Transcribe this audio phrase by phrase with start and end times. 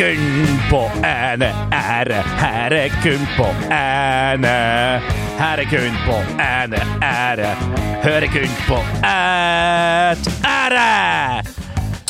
[0.00, 4.52] på ene ære, her er kun på ene.
[5.36, 7.50] Her er kun på ene ære,
[8.00, 11.42] hører kun på ett ære.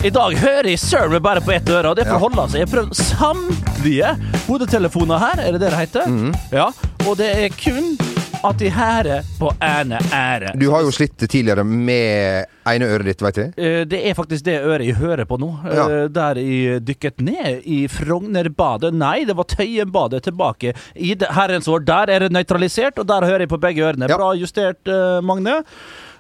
[0.07, 2.61] I dag hører jeg søren meg bare på ett øre, og det får holde seg.
[2.61, 4.15] Jeg har prøvd samtlige
[4.47, 6.15] hodetelefoner her, er det det det heter?
[6.55, 6.71] Ja,
[7.09, 7.97] og det er kun
[8.45, 10.55] at de hører på ene ære.
[10.59, 13.51] Du har jo slitt tidligere med ene øret ditt, veit jeg.
[13.59, 15.51] Eh, Det er faktisk det øret jeg hører på nå.
[15.67, 15.85] Ja.
[15.89, 18.95] Eh, Der jeg dykket ned i Frognerbadet.
[18.97, 21.85] Nei, det var Tøyenbadet tilbake i herrens år.
[21.85, 24.09] Der er det nøytralisert, og der hører jeg på begge ørene.
[24.09, 24.17] Ja.
[24.17, 25.61] Bra justert, eh, Magne.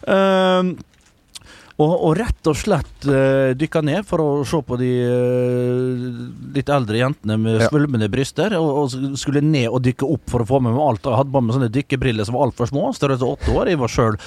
[0.06, 0.74] Eh,
[1.80, 6.04] og, og rett og slett uh, dykka ned for å se på de uh,
[6.56, 7.70] litt eldre jentene med Ja.
[7.70, 8.54] svulmende bryster.
[8.60, 11.08] Og, og skulle ned og dykke opp for å få med meg alt.
[11.08, 12.90] Jeg hadde bare med sånne dykkebriller som var altfor små.
[12.96, 13.72] Størrelse åtte år.
[13.72, 14.20] Jeg var sjøl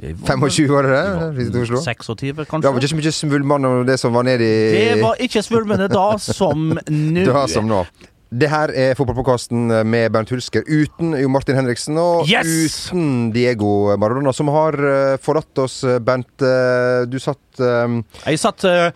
[0.00, 1.48] 25 år, er det?
[1.60, 1.80] Oslo.
[1.84, 5.90] 26, Det var ikke så mye svulmende det som var nedi Det var ikke svulmende
[5.92, 7.26] da som nå.
[7.26, 7.82] Du som nå.
[8.30, 12.46] Det her er Fotballpåkasten med Bernt Hulsker uten Jo Martin Henriksen og Yes!
[12.46, 15.80] uten Diego Maradona, som har eh, forlatt oss.
[16.06, 18.04] Bernt, eh, du satt um...
[18.22, 18.92] Jeg satt uh,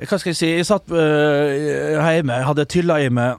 [0.00, 0.52] Hva skal jeg si?
[0.56, 3.36] Jeg satt uh, hjemme, hadde tylla i meg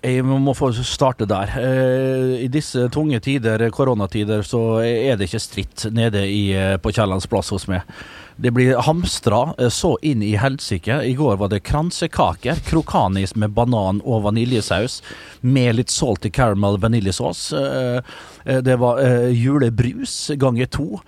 [0.00, 1.50] jeg må få starte der.
[1.60, 6.92] Eh, I disse tunge tider, koronatider, så er det ikke stritt nede i, eh, på
[6.92, 7.84] Kiellands plass hos meg.
[8.42, 11.02] Det blir hamstra eh, så inn i helsike.
[11.02, 12.62] I går var det kransekaker.
[12.64, 15.02] Krokanis med banan og vaniljesaus
[15.40, 17.50] med litt salty caramel vaniljesaus.
[17.52, 18.00] Eh,
[18.44, 21.00] eh, Det var julebrus ganger to.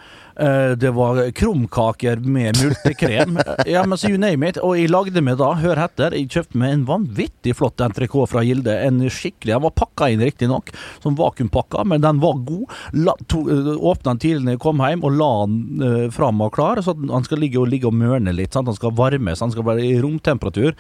[0.78, 3.38] Det var krumkaker med multekrem.
[3.66, 4.56] ja, men så you name it.
[4.56, 8.40] Og jeg lagde meg da, hør etter, jeg kjøpte meg en vanvittig flott entrecôte fra
[8.42, 8.72] Gilde.
[8.72, 10.72] En skikkelig, Den var pakka inn riktignok,
[11.04, 12.64] som vakuumpakka, men den var god.
[12.96, 13.44] La, to,
[13.76, 17.21] åpna den tidlig da jeg kom hjem, og la den fram og klar, så at
[17.22, 18.52] han skal ligge og, ligge og mørne litt.
[18.52, 18.68] Sant?
[18.68, 20.74] Han skal varmes, han skal være i romtemperatur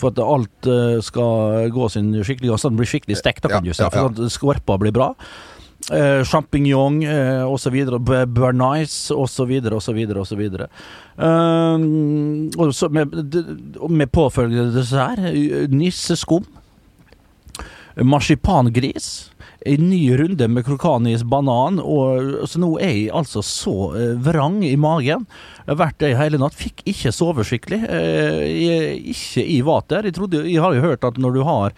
[0.00, 3.64] for at alt eh, skal gå sin skikkelig Så den blir skikkelig stekt, da, kan
[3.66, 3.82] du si.
[3.84, 3.90] ja.
[3.92, 5.12] For at skorpa blir bra.
[5.92, 7.74] Eh, Sjampinjong eh, osv.
[8.32, 9.52] Bernice osv.
[9.76, 10.00] osv.
[10.24, 10.42] osv.
[12.90, 13.16] Med,
[13.90, 15.20] med påfølgende dessert.
[15.28, 16.46] eh, Nisseskum.
[18.00, 19.30] Marsipangris.
[19.64, 21.78] En ny runde med krokanis banan.
[21.80, 25.24] Og, så nå er jeg altså så eh, vrang i magen.
[25.64, 26.56] Jeg har vært det hele natt.
[26.58, 27.80] Fikk ikke sove skikkelig.
[27.88, 30.10] Eh, jeg er ikke i vater.
[30.10, 31.76] Jeg, trodde, jeg har jo hørt at når du har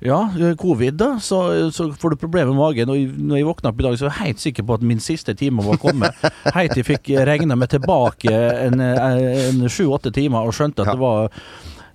[0.00, 0.16] ja,
[0.56, 2.88] covid, da, så, så får du problemer med magen.
[2.88, 5.02] Og når jeg våkna opp i dag, så var jeg helt sikker på at min
[5.04, 6.22] siste time var kommet.
[6.56, 10.96] Helt til jeg fikk regna meg tilbake en, en sju-åtte timer og skjønte at Ja.
[10.96, 11.44] det var eh,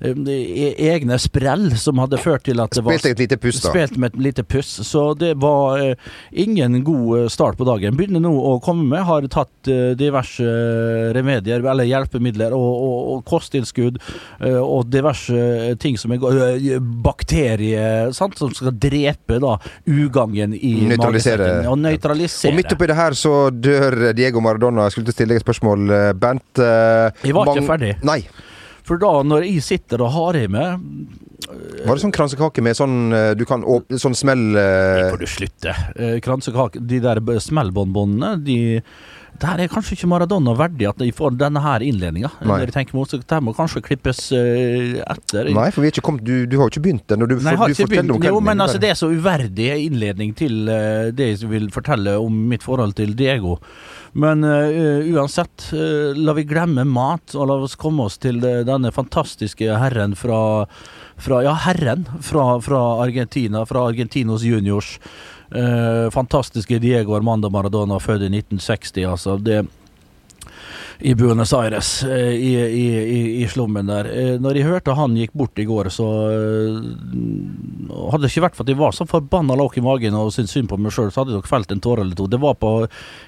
[0.02, 3.72] egne sprell som hadde ført til at det var Spilte et lite puss, da.
[3.72, 4.72] Spilt med et lite puss.
[4.88, 5.96] Så det var eh,
[6.32, 7.96] ingen god eh, start på dagen.
[7.98, 9.04] Begynner nå å komme med.
[9.08, 10.46] Har tatt eh, diverse
[11.16, 14.00] remedier, eller hjelpemidler, og, og, og kosttilskudd.
[14.42, 19.56] eh, og diverse ting som er bakterier sant, som skal drepe da
[19.88, 21.40] ugangen i Nøytralisere.
[21.46, 21.70] magesekken.
[21.72, 22.52] Og nøytralisere.
[22.52, 24.88] Og midt oppi det her så dør Diego Maradona.
[24.90, 25.88] Jeg skulle stille deg et spørsmål,
[26.20, 26.62] Bent.
[26.62, 27.96] Jeg var ikke ferdig.
[28.06, 28.22] Nei.
[28.86, 30.86] For da, når jeg sitter og har i meg
[31.50, 35.22] Var det sånn kransekake med sånn eh, Du kan åpne sånn smell Det eh, får
[35.24, 35.76] du slutte.
[35.96, 38.58] Eh, Kransekake De der smellbonbonene, de
[39.36, 42.30] Det her er kanskje ikke Maradona verdig at de får denne her innledninga.
[42.40, 45.50] Det må kanskje klippes etter.
[45.52, 47.28] Nei, for vi ikke kommet, du, du har jo ikke begynt ennå.
[47.28, 48.30] Du, Nei, jeg har du ikke begynt.
[48.30, 50.72] Jo, men altså, det er så uverdig innledning til
[51.20, 53.58] det jeg vil fortelle om mitt forhold til Diego.
[54.16, 58.62] Men uh, uansett, uh, la vi glemme mat, og la oss komme oss til det,
[58.70, 60.40] denne fantastiske herren fra,
[61.20, 64.96] fra Ja, herren fra, fra Argentina, fra Argentinos juniors.
[65.52, 69.36] Uh, fantastiske Diego Armando Maradona, født i 1960, altså.
[69.36, 69.66] Det
[71.00, 74.06] i Buenos Aires, eh, i, i, i, slummen der.
[74.06, 76.80] Eh, Når jeg hørte han gikk bort i går, så eh,
[77.96, 80.56] Hadde det ikke vært for at jeg var så forbanna låg i magen og syntes
[80.56, 82.28] synd på meg sjøl, så hadde jeg nok felt en tåre eller to.
[82.30, 82.72] Det var på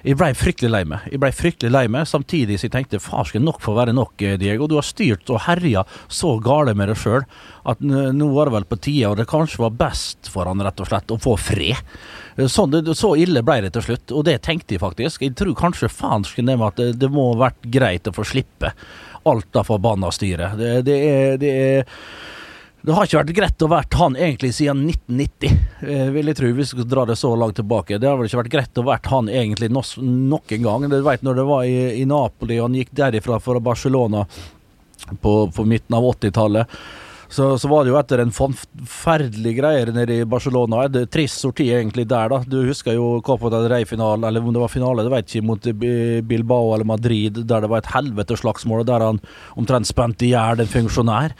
[0.04, 1.08] Jeg blei fryktelig lei meg.
[1.12, 4.68] Jeg ble fryktelig lei meg, samtidig som jeg tenkte farsken, nok får være nok, Diego.
[4.68, 7.26] Du har styrt og herja så gale med deg sjøl
[7.68, 10.84] at nå var det vel på tide, og det kanskje var best for han rett
[10.84, 11.80] og slett å få fred.
[12.38, 15.24] Sånn, det, så ille ble det til slutt, og det tenkte jeg faktisk.
[15.26, 18.26] Jeg tror kanskje faen det med at det, det må ha vært greit å få
[18.28, 18.74] slippe
[19.28, 20.58] alt det forbanna styret.
[20.60, 21.96] Det, det er, det er
[22.88, 25.56] det har ikke vært greit å være han egentlig siden 1990,
[25.92, 27.98] eh, vil jeg tro, hvis vi skal dra det så langt tilbake.
[28.00, 30.86] Det har vel ikke vært greit å være han egentlig no nok en gang.
[30.94, 34.24] Du vet når det var i, i Napoli, han gikk derifra fra Barcelona
[35.20, 36.78] på, på midten av 80-tallet.
[37.30, 40.86] Så, så var det jo etter en forferdelig greier nede i Barcelona.
[40.88, 42.40] Et trist sorti egentlig der, da.
[42.48, 45.70] Du husker jo Copa del Rey-finalen, eller om det var finale, det vet ikke, mot
[46.32, 49.22] Bilbao eller Madrid, der det var et helveteslagsmål, og der han
[49.60, 51.36] omtrent spente i hjel en funksjonær.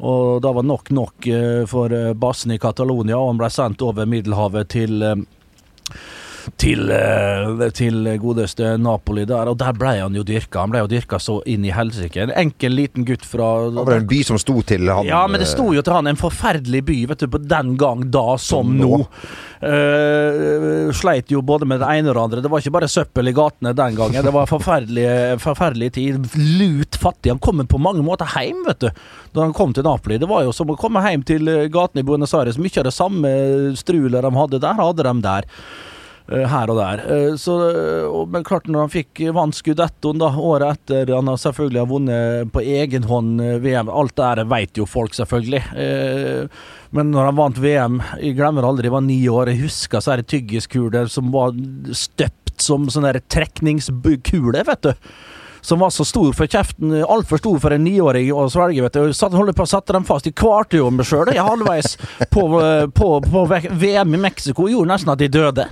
[0.00, 4.08] Og da var nok nok eh, for basen i Catalonia, og han ble sendt over
[4.08, 5.26] Middelhavet til eh,
[6.60, 10.64] til, eh, til godeste Napoli der, og der ble han jo dyrka.
[10.64, 12.22] Han ble jo dyrka så inn i helsike.
[12.22, 15.42] En enkel, liten gutt fra Det var en by som sto til han ja, men
[15.42, 18.76] det sto jo til han en forferdelig by, vet du, på den gang da som
[18.78, 19.04] nå.
[19.60, 22.44] Uh, sleit jo både med det ene og det andre.
[22.44, 24.24] Det var ikke bare søppel i gatene den gangen.
[24.24, 25.08] Det var forferdelig,
[25.42, 26.30] forferdelig tid.
[26.60, 27.34] Lut fattig.
[27.34, 28.88] Han kom på mange måter hjem, vet du,
[29.34, 30.20] da han kom til Napoli.
[30.20, 32.60] Det var jo som å komme hjem til gatene i Buenos Aires.
[32.60, 33.30] Mye av det samme
[33.78, 35.48] strulet de hadde der, hadde de der.
[36.30, 37.02] Eh, Her og der.
[37.04, 41.88] Eh, Så, eh, men klart når han fikk vant skudettoen året etter Han har selvfølgelig
[41.90, 43.90] vunnet på egen hånd VM.
[43.90, 45.62] Alt det der vet jo folk, selvfølgelig.
[46.90, 49.52] Men når han vant VM Jeg glemmer aldri, jeg var ni år.
[49.52, 51.52] Jeg husker så her tyggiskuler som var
[51.92, 54.92] støpt som sånne der trekningskuler, vet du.
[55.60, 58.82] Som var så stor for kjeften, altfor stor for en niåring å svelge.
[58.86, 59.02] vet du.
[59.10, 60.24] Jeg Satt, holdt på å sette dem fast.
[60.24, 61.96] De kvarte jo meg sjøl halvveis
[62.32, 62.46] på,
[62.96, 64.68] på, på VM i Mexico.
[64.70, 65.66] Gjorde nesten at de døde.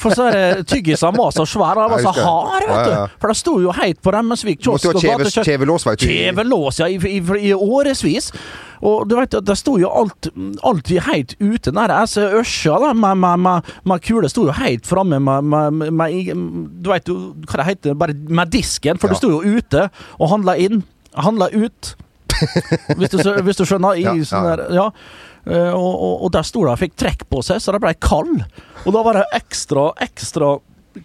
[0.00, 3.18] For så er det tyggisene var så svære, de var så hard, vet du.
[3.20, 4.90] For det sto jo heit på Remmesvik kiosk.
[4.90, 5.46] og gatekjøkken.
[5.52, 6.08] kjevelås, veit du.
[6.10, 8.32] Kjevelås, ja, i, i, i årevis.
[8.80, 10.30] Og du vet, det sto jo alt
[10.66, 11.70] alltid heit ute.
[11.70, 12.28] Den altså.
[12.40, 16.80] Ørsa da, med, med, med, med kule sto jo heit framme med, med, med, med
[16.80, 19.88] Du vet jo hva det heter, bare med disken, for du sto jo ute
[20.18, 20.84] og handla inn.
[21.16, 21.94] Handla ut.
[22.96, 23.98] Hvis du, hvis du skjønner.
[24.00, 24.88] I sånn der, ja.
[25.48, 28.42] Eh, Og, og, der sto det og fikk trekk på seg, så det ble kald.
[28.84, 30.58] Og da var det ekstra, ekstra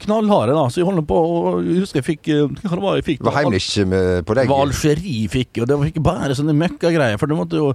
[0.06, 0.66] knallharde, da.
[0.72, 1.20] Så jeg holder på
[1.64, 3.22] jeg husker jeg fikk eh, Hva det var jeg fikk?
[3.22, 4.44] Det var Heimlich på deg.
[4.44, 7.22] Det var Algerie fikk, og det var ikke bare sånne møkkagreier.
[7.22, 7.72] For du måtte jo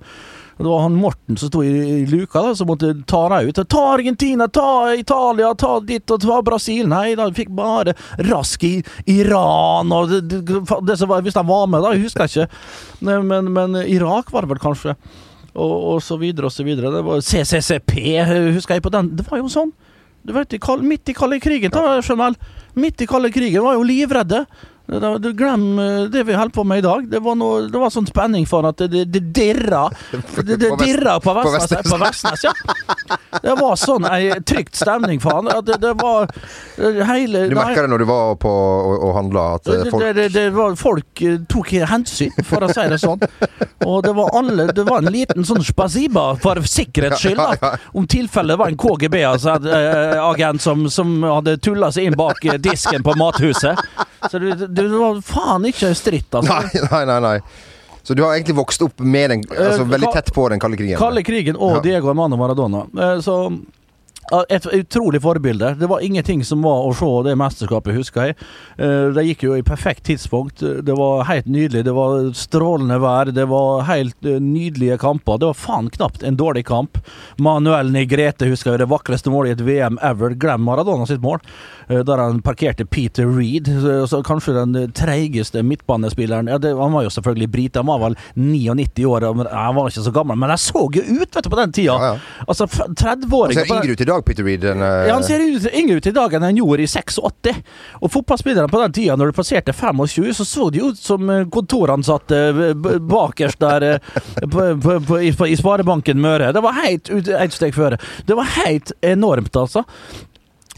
[0.60, 3.60] det var han Morten som sto i, luka, da, som måtte ta deg ut.
[3.68, 6.88] Ta Argentina, ta Italia, ta ditt og ta Brasil.
[6.90, 7.94] Nei da, vi fikk bare
[8.28, 8.74] rask i
[9.08, 12.48] Iran og det, det, det som var, Hvis de var med, da, jeg husker ikke.
[13.08, 14.96] Nei, Men, men Irak var det vel kanskje.
[15.54, 16.92] Og, og så videre og så videre.
[16.92, 17.96] Det var CCCP,
[18.52, 19.14] husker jeg på den.
[19.16, 19.72] Det var jo sånn.
[20.22, 20.52] Du vet,
[20.84, 22.36] Midt i kalde krigen, ta vel.
[22.76, 24.44] Midt i kalde krigen var jo livredde.
[24.90, 27.10] Glem eh, det vi holder på med i dag.
[27.10, 29.88] Det var, noe, det var sånn spenning for at det, det, dirra.
[30.40, 31.90] Det, det dirra på Vestnes.
[31.90, 32.52] På Vestnes, ja.
[33.42, 35.50] Det var sånn ei trygt stemning for han.
[35.66, 36.30] Det, det var
[36.78, 40.56] eh, hele Du merka det når du var på og, og handla, at eh, folk
[40.56, 43.22] var, folk eh, tok hensyn, for å si det sånn.
[43.86, 47.76] Og det var alle Det var en liten sånn spasiba for sikkerhets skyld, da.
[47.98, 53.04] Om tilfelle det var en KGB-agent som, som hadde tulla seg inn bak eh, disken
[53.06, 53.78] på mathuset.
[54.28, 56.60] Så du, du, var faen ikke stritt, altså.
[56.60, 57.20] Nei, nei, nei.
[57.24, 57.36] nei.
[58.02, 60.78] Så du har egentlig vokst opp med den Altså Eh, veldig tett på den kalde
[60.80, 60.96] krigen?
[60.98, 61.82] Kalde krigen og.
[61.84, 62.86] Diego Armando Maradona.
[62.96, 63.36] Eh, Så
[64.48, 65.72] et utrolig forbilde.
[65.80, 68.36] Det var ingenting som var å se det mesterskapet, husker jeg.
[68.78, 70.60] Eh, Det gikk jo i perfekt tidspunkt.
[70.60, 71.82] Det var helt nydelig.
[71.84, 73.32] Det var strålende vær.
[73.34, 75.38] Det var helt eh, nydelige kamper.
[75.42, 76.98] Det var faen knapt en dårlig kamp.
[77.38, 80.36] Manuel Negrete husker jeg det vakreste målet i et VM ever.
[80.38, 81.40] Glem Maradona sitt mål.
[81.88, 83.66] eh, Der han parkerte Peter Reed,
[84.06, 86.46] så- kanskje den treigeste midtbanespilleren.
[86.48, 89.88] Ja, det, han var jo selvfølgelig brite, han var vel 99 år, men han var
[89.90, 90.36] ikke så gammel.
[90.38, 91.98] Men han så jo ut, vet du, på den tida!
[91.98, 92.18] Ja, ja.
[92.46, 93.66] Altså, f- Han 30-åringer
[94.10, 94.60] dag, Peter Reed?
[94.64, 95.42] Den, eh, Ja, Han ser
[95.74, 97.54] yngre ut i dag enn han gjorde i 86.
[98.00, 101.44] Og fotballspillerne på den tida, når du passerte 25, så så de ut som eh,
[101.46, 102.40] kontoransatte
[103.00, 103.98] bakerst der eh,
[104.40, 106.52] på, på, på, i, i Sparebanken Møre.
[106.52, 108.00] Det var helt ett steg føre.
[108.26, 109.84] Det var helt enormt, altså.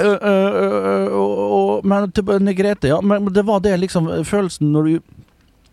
[0.00, 3.00] Uh, uh, uh, men til Grete, ja.
[3.04, 5.00] Men det var det liksom følelsen når du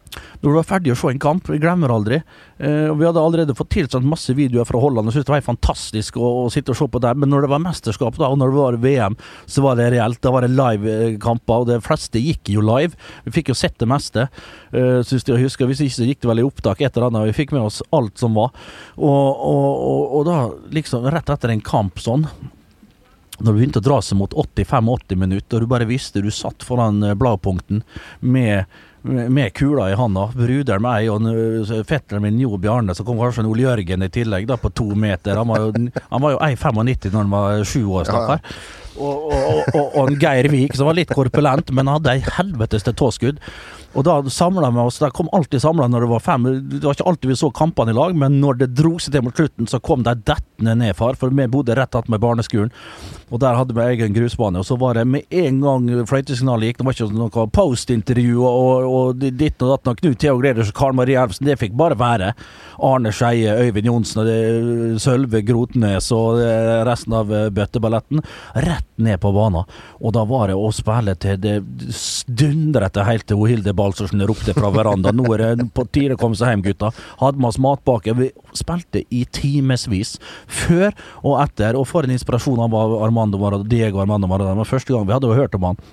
[0.09, 2.17] når du var ferdig å se en kamp, vi glemmer aldri.
[2.57, 6.17] Eh, Vi hadde allerede fått tilsendt masse videoer fra Holland og syntes det var fantastisk
[6.17, 7.13] å, å sitte og se på der.
[7.19, 10.21] Men når det var mesterskap da, og når det var VM, så var det reelt.
[10.25, 12.97] Da var det live-kamper, og de fleste gikk jo live.
[13.27, 14.27] Vi fikk jo sett det meste,
[14.73, 15.69] eh, syns jeg husker.
[15.69, 17.29] Hvis ikke så gikk det vel i opptak et eller annet.
[17.29, 18.49] Vi fikk med oss alt som var.
[18.97, 20.39] Og, og, og, og da,
[20.73, 22.25] liksom rett etter en kamp sånn
[23.39, 26.65] når du begynte å dra seg mot 85-80 minutter, og du bare visste du satt
[26.67, 27.85] foran eh, bladpunkten
[28.19, 28.65] med,
[29.01, 31.23] med, kula i handa, bruderen meg og
[31.87, 35.39] fetteren min Jo Bjarne, så kom kanskje Ole Jørgen i tillegg, da på to meter.
[35.39, 35.71] Han var jo,
[36.09, 38.43] han var jo 1,95 når han var sju år, stakkar.
[38.43, 42.23] Og, og, og, og, og en Geir Vik som var litt korpulent, men hadde ei
[42.37, 43.43] helvetes tåskudd.
[43.97, 44.99] Og da samla vi oss.
[45.01, 46.43] De kom alltid samla når det var fem.
[46.69, 49.23] Det var ikke alltid vi så kampene i lag, men når det dro seg til
[49.25, 51.17] mot slutten, så kom de dettende ned, far.
[51.17, 52.69] For vi bodde rett attmed barneskolen,
[53.29, 54.61] og der hadde vi egen grusbane.
[54.61, 58.85] Og så var det med en gang fløytesignalet gikk, det var ikke noe Post-intervju og,
[58.89, 59.89] og ditt og datt.
[59.89, 62.33] og Knut Theo Gleders og Karl Marie Elvsen, det fikk bare være.
[62.85, 66.53] Arne Skeie, Øyvind Johnsen Sølve Grotnes og det,
[66.87, 68.21] resten av eh, bøtteballetten
[68.63, 69.67] rett ned på banen.
[69.99, 71.55] Og da var det å spille til det
[72.27, 75.19] dundret helt til Hilde Balsersen ropte fra verandaen.
[75.19, 76.91] Nå er det på tide å komme seg hjem, gutta.
[77.21, 78.17] Hadde med oss matpakke.
[78.19, 80.17] Vi spilte i timevis.
[80.47, 80.91] Før
[81.23, 81.79] og etter.
[81.79, 83.69] Og for en inspirasjon han var, Armando Maradona.
[83.69, 84.67] Diego Armando Maradona.
[84.67, 85.83] Første gang vi hadde jo hørt om han.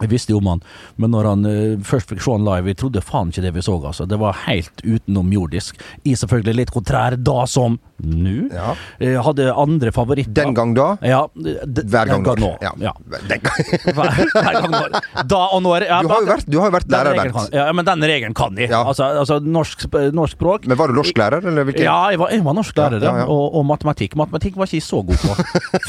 [0.00, 0.62] Vi visste jo om han,
[1.00, 3.64] men når han uh, først fikk se han live, vi trodde faen ikke det vi
[3.64, 3.78] så.
[3.80, 4.04] altså.
[4.04, 5.78] Det var helt utenomjordisk.
[6.04, 8.48] I selvfølgelig litt kontrær da som nå.
[8.52, 8.74] Ja.
[9.00, 10.34] Eh, hadde andre favoritter.
[10.36, 10.88] Den gang da?
[11.00, 11.22] Ja.
[11.36, 12.50] Hver gang gang nå.
[12.62, 12.72] Ja.
[12.82, 12.92] Ja.
[13.28, 13.70] Den gang.
[13.96, 15.00] Hver, hver gang nå.
[15.30, 15.86] Da og når.
[15.88, 17.54] Ja, Du har jo vært, du har vært lærer, Bernt.
[17.56, 18.56] ja, men den regelen kan.
[18.60, 18.82] Ja.
[18.84, 20.66] Altså, altså norsk, norsk språk.
[20.68, 21.86] Men var du norsklærer, eller hvilken?
[21.86, 23.06] Ja, jeg var, jeg var norsklærer.
[23.26, 24.16] Og, og matematikk.
[24.20, 25.36] Matematikk var ikke jeg så god på.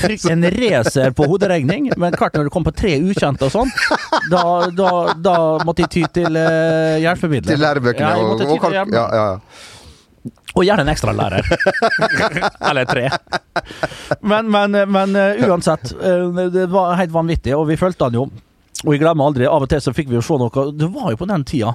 [0.01, 3.71] Frykt- En racer på hoderegning, men klart når du kom på tre ukjente og sånn,
[4.31, 4.41] da,
[4.75, 4.89] da,
[5.23, 5.35] da
[5.67, 7.53] måtte jeg ty til uh, hjelpemidler.
[7.55, 8.75] Til lærebøkene Ja, jeg og, måtte og kalk...
[8.79, 9.27] hjelp- Ja, ja.
[10.55, 11.47] Og gjerne en ekstra lærer.
[12.69, 13.09] Eller tre.
[14.21, 18.27] Men, men, men eh, uansett, eh, det var helt vanvittig, og vi fulgte han jo.
[18.85, 21.09] Og jeg glemmer aldri, av og til så fikk vi jo se noe Det var
[21.09, 21.71] jo på den tida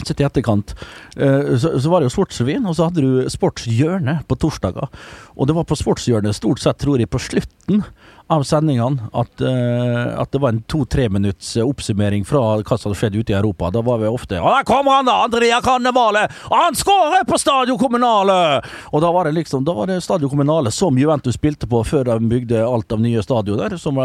[0.00, 0.72] Sett i etterkant,
[1.20, 4.88] eh, så, så var det jo Sportsrevyen, og så hadde du Sportshjørnet på torsdager.
[5.36, 7.82] Og det var på Sportshjørnet stort sett, tror jeg, på slutten
[8.30, 12.90] av sendingene at, uh, at det var en to-tre minutts eh, oppsummering fra hva som
[12.90, 13.72] hadde skjedd ute i Europa.
[13.74, 15.16] Da var vi ofte og der kommer han da!
[15.26, 16.26] Andrea Cannevale!
[16.50, 18.38] Han skårer på Stadio Kommunale!
[18.94, 22.06] Og da var det liksom Da var det Stadio Kommunale som Juventus spilte på før
[22.12, 23.98] de bygde alt av nye stadioner, som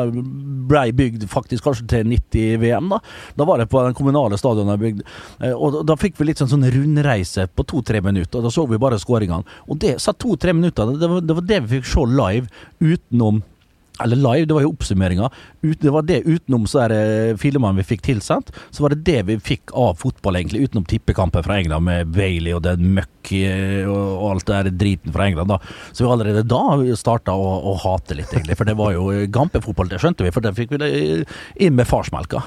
[0.69, 3.01] ble bygd faktisk kanskje til 90-VM, da.
[3.37, 5.09] Da var det på den kommunale stadionet de bygde.
[5.41, 8.39] Eh, Og da fikk vi litt sånn, sånn rundreise på to-tre minutter.
[8.39, 9.45] og Da så vi bare skåringene.
[9.69, 10.95] Og det satt to-tre minutter.
[10.97, 12.47] Det var, det var det vi fikk se live
[12.81, 13.43] utenom
[14.03, 15.29] eller live, det var jo oppsummeringa.
[15.61, 18.51] Det var det utenom så er filmene vi fikk tilsendt.
[18.71, 20.65] Så var det det vi fikk av fotball, egentlig.
[20.67, 25.15] Utenom tippekampen fra England med Bailey og den møkk eh, og, alt det der driten
[25.15, 25.53] fra England.
[25.53, 25.59] da
[25.91, 28.59] Så vi allerede da starta å, å hate litt, egentlig.
[28.59, 30.35] For det var jo gampefotball, det skjønte vi.
[30.35, 31.23] For den fikk vi
[31.55, 32.43] inn med farsmelka.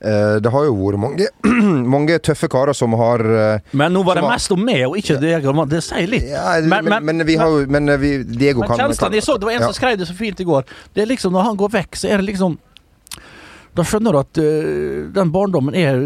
[0.00, 1.26] Eh, Det har jo vært mange,
[1.94, 5.18] mange tøffe karer som har eh, Men nå var det mest om meg, og ikke
[5.22, 5.54] Diego.
[5.66, 6.28] Det sier litt.
[6.30, 9.36] ja, men, men, vi har jo Men eh, vi, Diego Men kan kan jeg så,
[9.38, 9.72] Det var en ja.
[9.72, 10.68] som skrev det så fint i går.
[10.94, 12.54] Det er liksom Når han går vekk, så er det liksom
[13.74, 15.98] Da skjønner du at uh, den barndommen er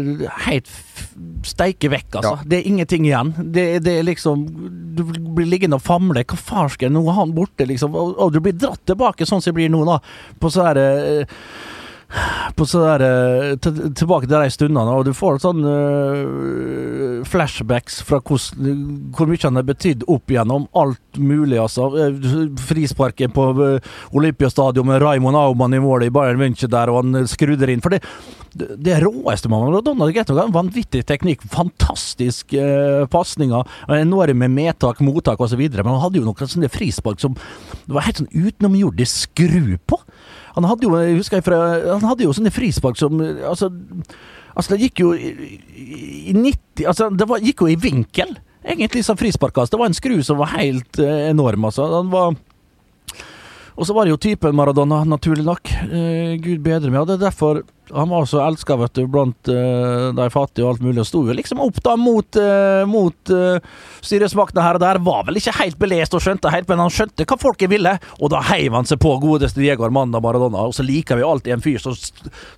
[0.45, 0.69] helt
[1.45, 2.33] steike vekk, altså.
[2.37, 2.47] Ja.
[2.49, 3.31] Det er ingenting igjen.
[3.37, 4.43] Det, det er liksom
[4.97, 6.25] Du blir liggende og famle.
[6.25, 7.93] Hva farsken, nå er han borte, liksom.
[7.97, 9.97] Og, og du blir dratt tilbake sånn som jeg blir nå, da.
[10.41, 11.39] På sånn her øh,
[12.55, 13.55] på så der, eh,
[13.97, 19.57] tilbake til de stundene, og du får sånn uh, flashbacks fra hos, hvor mye han
[19.57, 21.89] har betydd opp igjennom alt mulig, altså.
[21.97, 22.19] Eh,
[22.67, 23.47] Frisparket på
[24.13, 27.81] Olympiastadion med Raymond Aumann i målet i Bayern München der, og han skrudde inn.
[27.83, 28.03] For det,
[28.53, 35.41] det, råeste man har Donald er har vanvittig teknikk, fantastisk uh, pasninger, enorme medtak, mottak
[35.41, 37.37] osv., men han hadde jo noen sånne frispark som
[37.83, 39.97] det var helt sånn utenomjordisk skru på.
[40.55, 41.59] Han hadde jo, jeg husker jeg fra,
[41.95, 43.71] han hadde jo sånne frispark som Altså,
[44.55, 45.31] altså det gikk jo i,
[45.73, 49.71] i- i 90 Altså, det var, gikk jo i vinkel, egentlig, som frisparkkast.
[49.73, 51.89] Det var en skru som var helt eh, enorm, altså.
[51.97, 52.35] Han var
[53.73, 55.71] og så var det jo typen Maradona, naturlig nok.
[55.89, 56.99] Eh, Gud bedre meg.
[57.01, 57.63] Og det er derfor
[57.95, 61.61] Han var så elska blant uh, de fattige og alt mulig, og sto jo liksom
[61.63, 63.59] opp da mot, uh, mot uh,
[64.01, 64.99] styresmaktene her og der.
[65.03, 68.31] Var vel ikke helt belest og skjønte helt, men han skjønte hva folket ville, og
[68.33, 70.65] da heiv han seg på godeste Diego Armando Maradona.
[70.69, 71.95] Og så liker vi alltid en fyr som,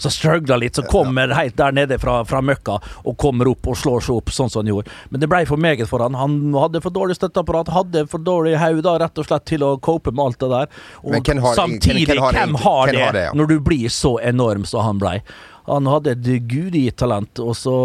[0.06, 4.06] struggler litt, som kommer helt der nede fra, fra møkka og kommer opp og slår
[4.08, 4.94] seg opp, sånn som han gjorde.
[5.12, 6.16] Men det ble for meget for han.
[6.20, 10.14] Han hadde for dårlig støtteapparat, hadde for dårlig hode rett og slett til å cope
[10.16, 10.72] med alt det der.
[11.04, 13.32] Og samtidig, hvem- har hvem har det, det, ja?
[13.34, 15.20] når du blir så enorm som han blei?
[15.66, 17.76] Han hadde et gudegitt talent, og så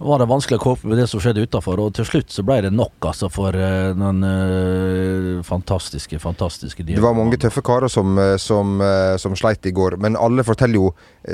[0.00, 2.56] var det vanskelig å kåpe med det som skjedde utafor, og til slutt så ble
[2.64, 8.16] det nok, altså, for eh, den uh, fantastiske, fantastiske Det var mange tøffe karer som,
[8.16, 8.80] eh, som,
[9.20, 10.86] som sleit i går, men alle forteller jo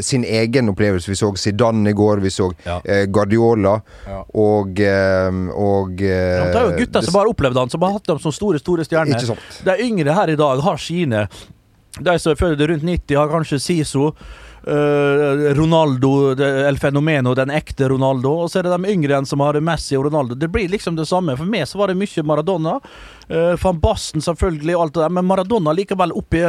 [0.02, 1.10] sin egen opplevelse.
[1.12, 2.80] Vi så Zidane i går, vi så Ja.
[3.06, 4.22] Guardiola Ja.
[4.34, 8.18] og, og eh, Det er jo gutter som bare opplevde han, som har hatt dem
[8.22, 9.38] som store, store stjerner.
[9.66, 11.28] De yngre her i dag har sine.
[12.00, 14.10] De som er født rundt 90, har kanskje Siso.
[14.66, 18.32] Eh, Ronaldo, El Fenomeno, den ekte Ronaldo.
[18.42, 20.34] Og så er det de yngre som har Messi og Ronaldo.
[20.34, 21.36] Det blir liksom det samme.
[21.38, 22.80] For meg så var det mye Maradona.
[23.26, 25.14] Uh, Van Basten selvfølgelig, og alt det der.
[25.16, 26.44] Men Maradona likevel oppi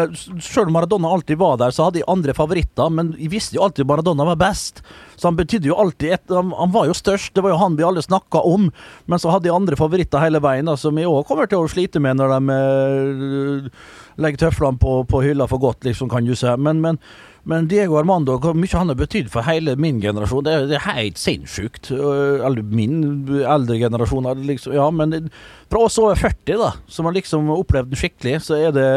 [0.46, 2.92] Selv om Maradona alltid var der, så hadde jeg andre favoritter.
[2.94, 4.84] Men jeg visste jo alltid Maradona var best.
[5.18, 7.34] Så han betydde jo alltid et, han, han var jo størst.
[7.34, 8.70] Det var jo han vi alle snakka om.
[9.06, 11.72] Men så hadde jeg andre favoritter hele veien, da, som jeg òg kommer til å
[11.72, 13.88] slite med når de uh,
[14.22, 16.54] legger tøflene på, på hylla for godt, liksom, kan du si.
[16.62, 17.02] Men, men,
[17.48, 20.76] men Diego Armando, hvor mye han har betydd for hele min generasjon, det, er- det
[20.82, 21.90] er helt sinnssykt.
[21.96, 23.00] Eller min
[23.40, 25.30] eldre generasjon, er liksom, ja, men
[25.72, 28.88] fra oss over 40, da, som har liksom opplevd den skikkelig, så er det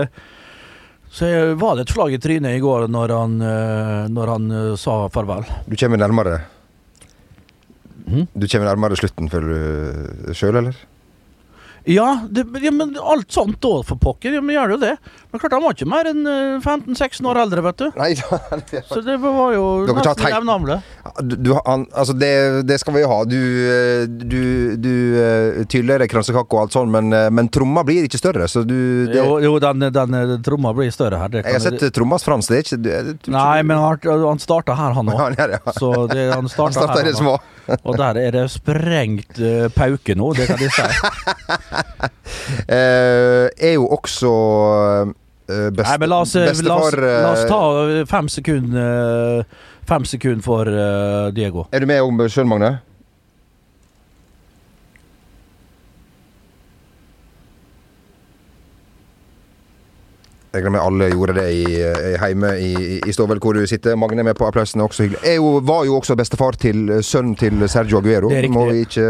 [1.11, 1.27] så
[1.59, 4.93] var det et slag i trynet i går når han, øh, når han øh, sa
[5.11, 5.47] farvel.
[5.67, 6.41] Du kommer nærmere
[8.11, 8.25] Mm?
[8.35, 10.75] Du kommer nærmere slutten, du sjøl, eller?
[11.89, 14.35] Ja, det, ja, men alt sånt da, for pokker.
[14.37, 14.93] Ja, men gjør det jo det.
[15.31, 17.87] Men klart, han var ikke mer enn øh, 15-16 år eldre, vet du.
[17.97, 18.11] Nei,
[18.91, 20.35] Så det var jo Dere nesten tegn.
[20.35, 20.77] jevngamle.
[21.25, 22.31] du, du, altså det,
[22.69, 23.19] det skal vi jo ha.
[23.31, 24.41] Du, eh, du,
[24.77, 28.65] du eh, tyller kransekake og alt sånt, men, eh, men tromma blir ikke større, så
[28.67, 28.77] du
[29.09, 31.33] det, Jo, jo den, den eh, tromma blir større her.
[31.33, 34.43] Det Jeg har sett trommas Frans, det er ikke det, det, Nei, men han, han
[34.43, 35.41] starta her, han Ja, òg.
[35.41, 35.63] er ja.
[35.79, 37.09] Så det, han Han starta starta her.
[37.09, 37.39] det han små.
[37.87, 40.85] Og der er det sprengt uh, pauke nå, det kan de si.
[42.67, 44.35] uh, er jo også
[45.51, 47.61] eh, best, Nei, men la oss, bestefar la la oss ta
[48.11, 49.45] fem sekunder
[49.91, 50.69] Fem sekunder for
[51.35, 51.65] Diego.
[51.75, 52.77] Er du med om sjøl, Magne?
[60.51, 62.71] Jeg regner med alle gjorde det i, i heime i,
[63.07, 63.95] i Stovel, hvor du sitter.
[63.95, 65.21] Magne er med på applausen, også hyggelig.
[65.23, 68.57] Jeg var jo også bestefar til eh, sønnen til Sergio Aguero, Det er riktig.
[68.57, 69.09] må vi ikke,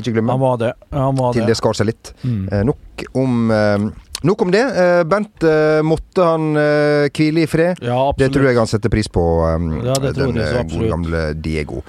[0.00, 0.32] ikke glemme.
[0.32, 0.72] Han var det.
[0.96, 1.58] Han var til det det.
[1.60, 2.14] skar seg litt.
[2.24, 2.44] Mm.
[2.48, 3.88] Eh, nok om eh,
[4.26, 4.64] Nok om det.
[4.82, 7.78] Eh, Bent, eh, måtte han eh, hvile i fred?
[7.84, 8.18] Ja, absolutt.
[8.24, 11.84] Det tror jeg han setter pris på, um, Ja, den eh, gode gamle Diego.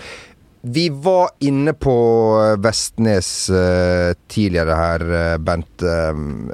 [0.62, 1.96] Vi var inne på
[2.44, 5.82] eh, Vestnes uh, tidligere her, eh, Bent.
[5.82, 6.52] Um,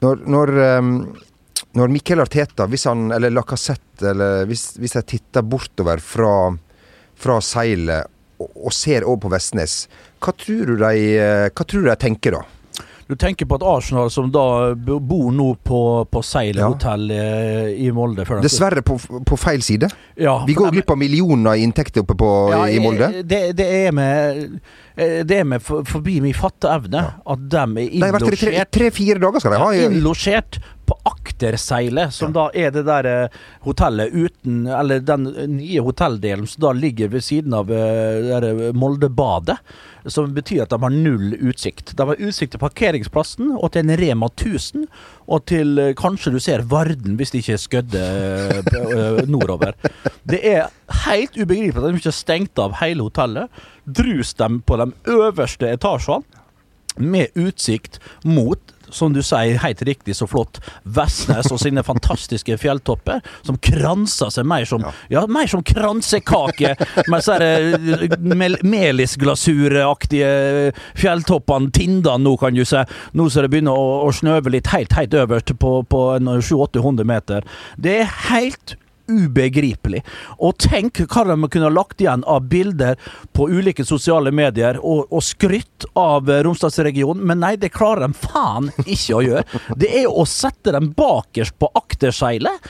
[0.00, 0.92] når, når, um,
[1.74, 6.32] når Mikkel Arteta, hvis han, eller Lacassette, eller hvis, hvis jeg titter bortover fra,
[7.18, 8.06] fra seilet
[8.38, 9.84] og, og ser over på Vestnes,
[10.22, 12.44] hva tror du de, eh, hva tror du de tenker da?
[13.04, 16.70] Du tenker på at Arsenal, som da bor nå på, på Seil Ja.
[16.72, 18.96] hotell eh, i Molde Dessverre på,
[19.28, 19.90] på feil side.
[20.16, 23.10] Ja, Vi går glipp av millioner i inntekter oppe på, Ja, i Molde.
[23.28, 24.40] Det, det er med
[24.96, 28.40] eh, Det er med for, forbi min fatteevne at de er innlosjert.
[28.40, 29.70] Tre-fire tre-fire dager, skal de ha.
[29.90, 36.46] Innlosjert på akterseilet, som da er det der eh, hotellet uten Eller den nye hotelldelen
[36.46, 39.58] som da ligger ved siden av eh, der Moldebadet.
[40.06, 41.94] Som betyr at de har null utsikt.
[41.96, 44.84] De har utsikt til parkeringsplassen og til en Rema 1000.
[45.32, 49.76] Og til eh, kanskje du ser Varden, hvis de ikke er Skødde eh, eh, nordover.
[50.28, 50.68] Det er
[51.06, 53.64] helt ubegripelig at de ikke har stengt av hele hotellet.
[53.84, 56.42] Drus dem på de øverste etasjene
[57.00, 63.22] med utsikt mot, som du sier helt riktig så flott, Vestnes og sine fantastiske fjelltopper,
[63.46, 66.74] som kranser seg mer som Ja, mer som kransekake
[67.10, 72.82] med sånne mel melisglasuraktige fjelltoppene, tindene nå, kan du si.
[73.16, 77.46] Nå som det begynner å, å snøve litt helt, helt øverst på, på 700-800 meter.
[77.80, 78.76] Det er helt
[79.10, 80.02] ubegripelig.
[80.38, 82.98] Og tenk hva de kunne ha lagt igjen av bilder
[83.36, 88.18] på ulike sosiale medier og, og skrytt av eh, Romsdalsregionen, men nei, det klarer de
[88.24, 89.62] faen ikke å gjøre.
[89.80, 92.68] Det er å sette dem bakerst på akterseilet,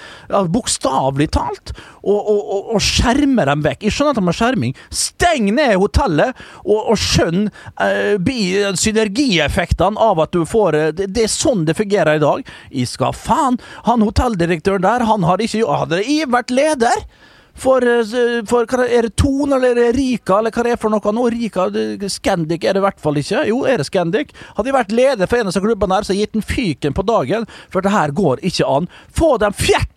[0.53, 3.87] bokstavelig talt, og, og, og, skjerme dem vekk.
[3.87, 4.75] Jeg skjønner at de har skjerming.
[4.95, 7.49] Steng ned hotellet, og, skjønn
[7.83, 12.45] eh, synergieffektene av at du får eh, det, det er sånn det fungerer i dag.
[12.75, 17.07] Jeg skal faen Han hotelldirektøren der, han har ikke Hadde jeg vært leder
[17.55, 20.91] For, eh, for hva er det Tone eller er Rika, eller hva det er for
[20.91, 21.29] noe nå?
[21.31, 21.69] Rika,
[22.11, 23.45] Scandic er det i hvert fall ikke.
[23.47, 24.35] Jo, er det Scandic?
[24.57, 26.97] Hadde jeg vært leder for en av klubbene her, så hadde jeg gitt den fyken
[26.99, 28.91] på dagen, for det her går ikke an.
[29.15, 29.55] Få dem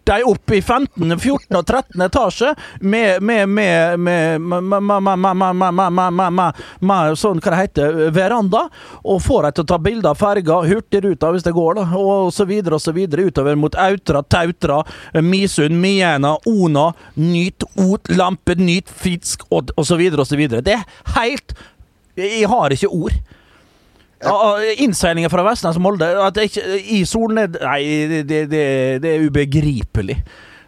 [0.08, 1.58] de opp i 15., 14.
[1.58, 2.02] og 13.
[2.08, 4.42] etasje med med, med, med,
[7.18, 8.68] sånn, hva det heter, veranda,
[9.04, 12.34] og får dem til å ta bilder av ferga, Hurtigruta hvis det går, da, og
[12.36, 14.82] så videre og så videre utover mot Autra, Tautra,
[15.24, 16.92] Misund, Miena, Ona,
[17.22, 20.64] Nyt, Ot, Lampe, Nyt, Fisk og, og så videre og så videre.
[20.66, 20.86] Det er
[21.18, 21.58] helt
[22.18, 23.18] Jeg har ikke ord.
[24.82, 26.66] Innseilingen fra Vestnes og Molde at det ikke,
[26.98, 27.58] I solned...
[27.62, 28.62] Nei, det, det,
[29.04, 30.22] det er ubegripelig.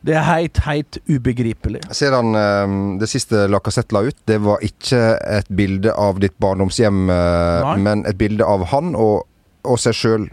[0.05, 1.81] Det er helt, helt ubegripelig.
[1.95, 5.01] Ser han eh, Det siste Lacassette la ut, det var ikke
[5.39, 7.75] et bilde av ditt barndomshjem, eh, Nei.
[7.83, 9.25] men et bilde av han og,
[9.67, 10.27] og seg sjøl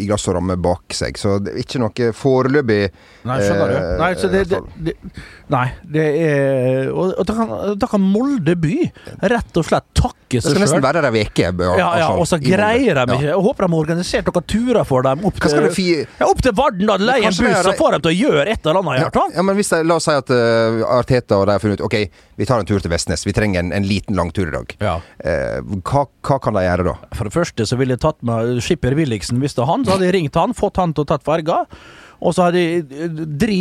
[0.00, 1.18] i glass og ramme bak seg.
[1.20, 2.78] Så det er ikke noe foreløpig
[3.28, 3.74] Nei, skjønner du?
[3.76, 4.94] eh, Nei, så det, det, det,
[5.52, 8.78] nei, det er Og, og da, kan, da kan Molde by
[9.30, 11.50] rett og slett takke Det seg skal nesten være der ei uke.
[11.78, 13.28] Ja, ja, og så greier de ikke.
[13.28, 16.54] Jeg håper de har organisert noen turer for dem opp til, fi- ja, opp til
[16.56, 16.86] Varden.
[16.88, 19.12] da leier en buss er- og får dem til å gjøre et eller annet.
[19.12, 21.82] Ja, ja, men hvis de, La oss si at uh, Arteta og de har funnet
[21.82, 21.98] ut Ok,
[22.40, 23.26] vi tar en tur til Vestnes.
[23.28, 24.72] Vi trenger en, en liten langtur i dag.
[24.80, 24.96] Ja.
[25.20, 26.94] Eh, hva, hva kan de gjøre da?
[27.18, 28.31] For det første så ville jeg tatt med
[28.64, 29.84] skipper Williksen, visste han.
[29.84, 31.62] Så hadde jeg ringt han, fått han til å tatt ferga.
[32.22, 33.58] Og så hadde jeg eh, dri,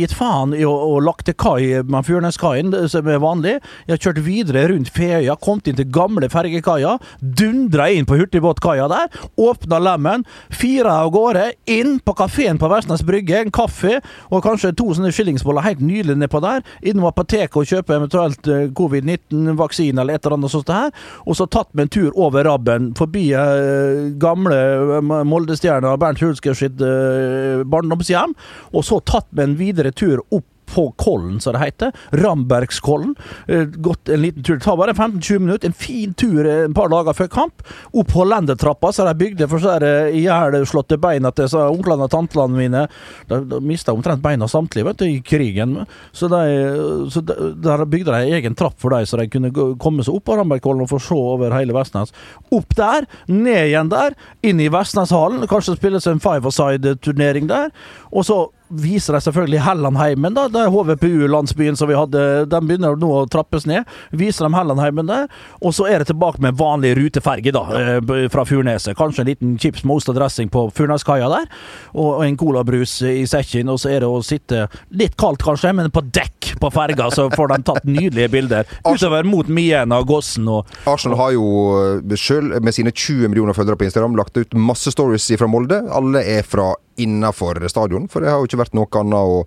[0.00, 3.56] gitt faen i å, å lagt til kai med Furneskaien, som er vanlig.
[3.86, 8.88] Jeg har kjørt videre rundt Feøya, kommet inn til gamle fergekaia, dundra inn på hurtigbåtkaia
[8.90, 14.42] der, åpna lemmen, fira av gårde, inn på kafeen på Vestnes Brygge, en kaffe og
[14.44, 16.64] kanskje to sånne skillingsboller helt nylig nedpå der.
[16.86, 20.90] Innom apoteket og kjøpe eventuelt eh, covid-19-vaksine eller et eller annet sånt her.
[21.26, 26.82] Og så tatt med en tur over Rabben, forbi eh, gamle Moldestjerna Bernt Hulsker sitt
[26.84, 27.62] eh,
[28.00, 28.34] barndomshjem,
[28.72, 31.92] og så tatt med en videre tur opp på Kollen, som det heter.
[32.10, 33.14] Rambergskollen.
[33.46, 34.54] Eh, Gått en liten tur.
[34.54, 35.68] Det tar bare 15-20 minutter.
[35.68, 37.64] En fin tur eh, et par dager før kamp.
[37.92, 39.76] Opp Hollendertrappa, så de bygde for så
[40.14, 42.84] ihjelslåtte beina til onklene og tantlene mine.
[43.30, 45.76] De, mista omtrent beina samtlige vet du, i krigen.
[46.12, 50.06] Så, de, så de, der bygde de egen trapp for dem, så de kunne komme
[50.06, 52.14] seg opp på Rambergkollen og få se over hele Vestnes.
[52.54, 55.46] Opp der, ned igjen der, inn i Vestneshallen.
[55.50, 57.70] Kanskje spilles en five-a-side-turnering der.
[58.10, 60.46] Og så viser de selvfølgelig Hellandheimen, da.
[60.52, 62.24] Det er HVPU-landsbyen som vi hadde.
[62.50, 63.88] Den begynner nå å trappes ned.
[64.16, 65.28] Viser dem Hellandheimen der.
[65.60, 68.96] Og så er det tilbake med vanlig ruteferge, da, eh, fra Furneset.
[68.98, 71.48] Kanskje en liten chips med ost og dressing på Furneskaia der.
[71.94, 73.68] Og en colabrus i sekken.
[73.70, 77.28] Og så er det å sitte litt kaldt, kanskje, men på dekk på ferga, så
[77.32, 78.64] får de tatt nydelige bilder.
[78.86, 83.78] Utover mot Mien og Gossen og Arsenal har jo sjøl, med sine 20 millioner følgere
[83.80, 85.80] på Instagram, lagt ut masse stories fra Molde.
[85.90, 89.42] Alle er fra innafor stadion, for det har jo ikke vært noe annet å,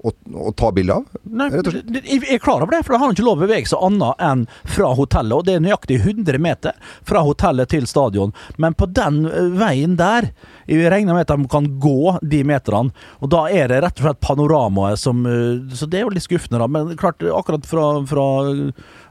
[0.00, 0.12] å,
[0.46, 1.18] å ta bilde av.
[1.24, 3.82] Nei, jeg er klar over det, for da har han ikke lov å bevege seg
[3.86, 5.34] annet enn fra hotellet.
[5.36, 8.32] Og det er nøyaktig 100 meter fra hotellet til stadion.
[8.60, 10.30] Men på den eh, veien der,
[10.70, 12.94] jeg regner med at de kan gå de meterne.
[13.20, 16.26] Og da er det rett og slett panoramaet som eh, Så det er jo litt
[16.26, 16.70] skuffende, da.
[16.70, 18.26] Men klart, akkurat fra, fra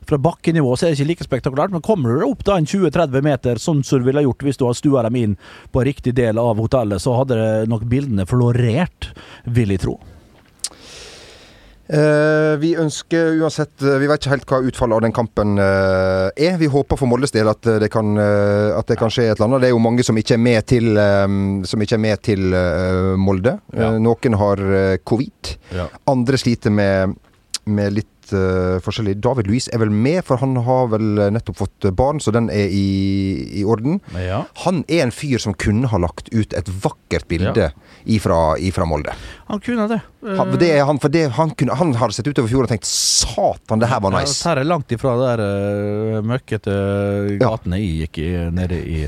[0.07, 3.25] fra bakkenivå så er det ikke like spektakulært, men kommer du opp da en 20-30
[3.25, 5.35] meter, sånn som du ville gjort hvis du hadde stua dem inn
[5.73, 9.11] på riktig del av hotellet, så hadde det nok bildene florert,
[9.49, 9.99] vil jeg tro.
[11.89, 16.27] Eh, vi ønsker uansett eh, Vi vet ikke helt hva utfallet av den kampen eh,
[16.37, 16.59] er.
[16.61, 19.39] Vi håper for Moldes del at eh, det, kan, eh, at det kan skje et
[19.39, 19.63] eller annet.
[19.63, 22.53] Det er jo mange som ikke er med til, um, som ikke er med til
[22.53, 23.55] uh, Molde.
[23.73, 23.95] Ja.
[23.95, 24.61] Eh, noen har
[25.01, 25.55] covid.
[25.73, 25.87] Ja.
[26.13, 27.17] Andre sliter med,
[27.65, 29.17] med litt eh, forskjellig.
[29.23, 32.71] David Louise er vel med, for han har vel nettopp fått barn, så den er
[32.73, 33.99] i, i orden.
[34.17, 34.43] Ja.
[34.65, 37.71] Han er en fyr som kunne ha lagt ut et vakkert bilde
[38.09, 39.13] ifra, ifra Molde.
[39.49, 39.99] Han kunne det.
[40.37, 42.89] Han, det er han, for det, han, kunne, han hadde sett utover fjorden og tenkt
[42.89, 44.41] Satan, det her var Ja, nice.
[44.47, 46.73] her er langt ifra de der uh, møkkete
[47.39, 49.03] gatene jeg gikk i nede i,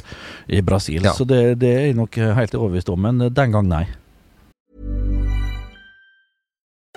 [0.47, 1.03] i Brasil.
[1.03, 1.15] Ja.
[1.17, 3.85] Så det, det er jeg nok helt overbevist om, men den gang nei.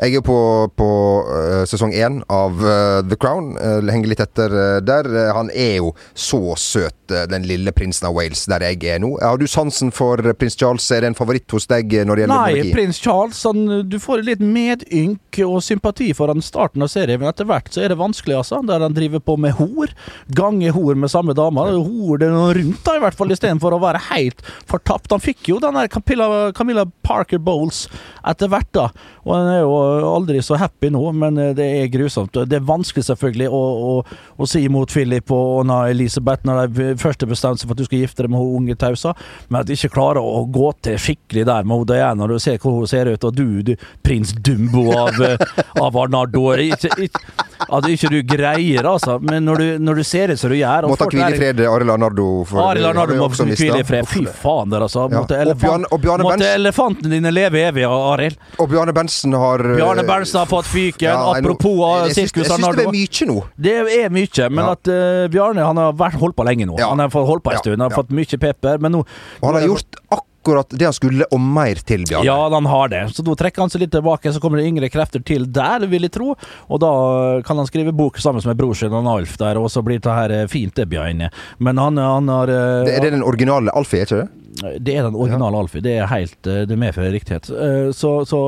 [0.00, 0.36] Jeg er på,
[0.74, 0.88] på
[1.30, 3.52] eh, sesong én av eh, The Crown.
[3.54, 5.06] Uh, henger litt etter eh, der.
[5.06, 9.02] Eh, han er jo så søt, eh, den lille prinsen av Wales, der jeg er
[9.02, 9.12] nå.
[9.22, 10.86] Har du sansen for prins Charles?
[10.94, 12.74] Er det en favoritt hos deg når det gjelder Nei, monarki?
[12.74, 17.30] prins Charles han, Du får litt medynk og sympati for den starten av serien, men
[17.30, 18.60] etter hvert så er det vanskelig, altså.
[18.66, 19.94] Der han driver på med hor.
[20.34, 21.68] Gange hor med samme dame.
[21.70, 25.12] Hor det noe rundt, da, i hvert fall, istedenfor å være helt fortapt.
[25.14, 27.86] Han fikk jo den der Camilla, Camilla Parker Bowles
[28.26, 28.88] etter hvert, da.
[29.24, 29.72] Og han er jo
[30.10, 32.36] aldri så happy nå, men eh, det er grusomt.
[32.48, 33.94] Det er vanskelig, selvfølgelig, å, å,
[34.36, 37.82] å si imot Philip og Anna Elisabeth når de først har bestemt seg for at
[37.82, 39.14] du skal gifte deg med hun unge tausa,
[39.48, 42.58] men at de ikke klarer å gå til skikkelig der med Diana når du ser
[42.60, 47.20] hvordan hun ser ut, og du, du prins Dumbo av, eh, av Arnardo ikke, ikke,
[47.64, 49.16] At ikke du greier, altså.
[49.24, 51.38] Men når du, når du ser ut som du gjør må Måtte folk hvile i
[51.38, 52.26] fred, Arild Arnardo.
[52.64, 54.08] Arild Arnardo må hvile i fred.
[54.10, 55.06] Fy faen, der, altså.
[55.08, 55.22] Ja.
[55.22, 58.38] Måtte, Og Bjarne- og Bjarne måtte elefanten dine leve evig, Arild.
[58.60, 61.08] Og Bjarne Berntsen har eh, Bjarne Berntsen har fått fyken.
[61.08, 63.38] Ja, apropos syns- sirkus Jeg syns det er mye nå.
[63.56, 64.72] Det er mye, men Ja.
[64.72, 66.78] at uh, Bjarne han har vært holdt på lenge nå.
[66.78, 66.88] Ja.
[66.90, 69.04] Han har fått holdt på en stund, han har fått mye pepper, men nå
[69.40, 72.26] Og han har gjort akkurat det han skulle, og mer til, Bjarne.
[72.26, 73.02] Ja, han har det.
[73.16, 76.04] Så nå trekker han seg litt tilbake, så kommer det yngre krefter til der, vil
[76.04, 76.34] jeg tro.
[76.68, 80.00] Og da kan han skrive bok sammen med bror sin Alf der, og så blir
[80.04, 81.30] det her eh, fint, det, Bjarne.
[81.58, 84.43] Men han, han har eh, Det, er det den originale Alfie, er ikke det?
[84.54, 85.82] Det er den originale Alfie.
[85.82, 87.48] Det er helt eh, Det medfører riktighet.
[87.50, 88.40] Eh, Så, så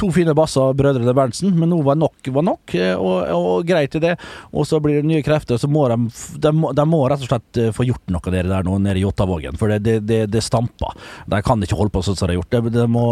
[0.00, 3.94] to fine basser, brødrene Berntsen, men nå var nok var nok, eh, og, og greit
[3.98, 4.14] i det.
[4.52, 5.98] Og så blir det nye krefter, så må de,
[6.40, 9.58] de, de må rett og slett få gjort noe dere der nå, nede i Jåttavågen.
[9.60, 10.96] For det, det, det, det stamper.
[11.30, 12.56] De kan ikke holde på sånn som de har gjort.
[12.70, 13.04] Det, de må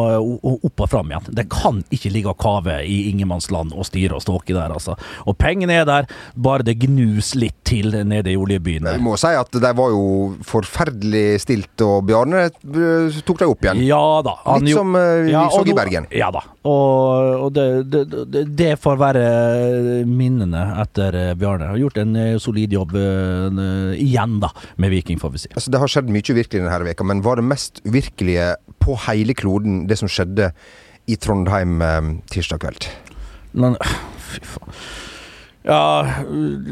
[0.58, 1.28] opp og fram igjen.
[1.36, 4.96] De kan ikke ligge og kave i ingenmannsland og styre og ståke der, altså.
[5.28, 6.08] Og pengene er der,
[6.38, 8.88] bare det gnus litt til nede i oljebyen.
[8.94, 10.04] Jeg må si at de var jo
[10.48, 12.37] forferdelig stilt, og Bjarne
[13.26, 13.82] tok deg opp igjen.
[13.86, 14.34] Ja da.
[14.62, 16.08] Litt som, eh, vi ja, så i Bergen.
[16.14, 16.42] Ja da.
[16.68, 19.24] Og, og det, det, det, får være
[20.08, 21.70] minnene etter eh, Bjarne.
[21.72, 25.52] Har gjort en eh, solid jobb eh, igjen, da, med Viking, får vi si.
[25.54, 29.36] Altså, det har skjedd mye uvirkelig denne veka, men var det mest uvirkelige på hele
[29.38, 30.52] kloden det som skjedde
[31.08, 32.00] i Trondheim eh,
[32.32, 32.90] tirsdag kveld?
[33.58, 33.78] Men
[34.30, 34.82] fy faen.
[35.68, 36.06] Ja,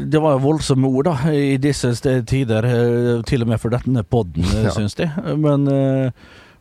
[0.09, 1.91] det var jo voldsomme ord, da, i disse
[2.25, 2.65] tider.
[2.65, 4.69] eh, Til og med for denne podden, eh, Ja.
[4.73, 5.05] syns de.
[5.37, 6.09] Men, eh,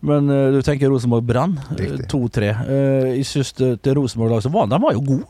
[0.02, 2.50] men du tenker Rosenborg Brann, eh, 2-3.
[2.68, 5.24] Eh, Jeg syns det Rosenborg-laget som var, de var jo gode.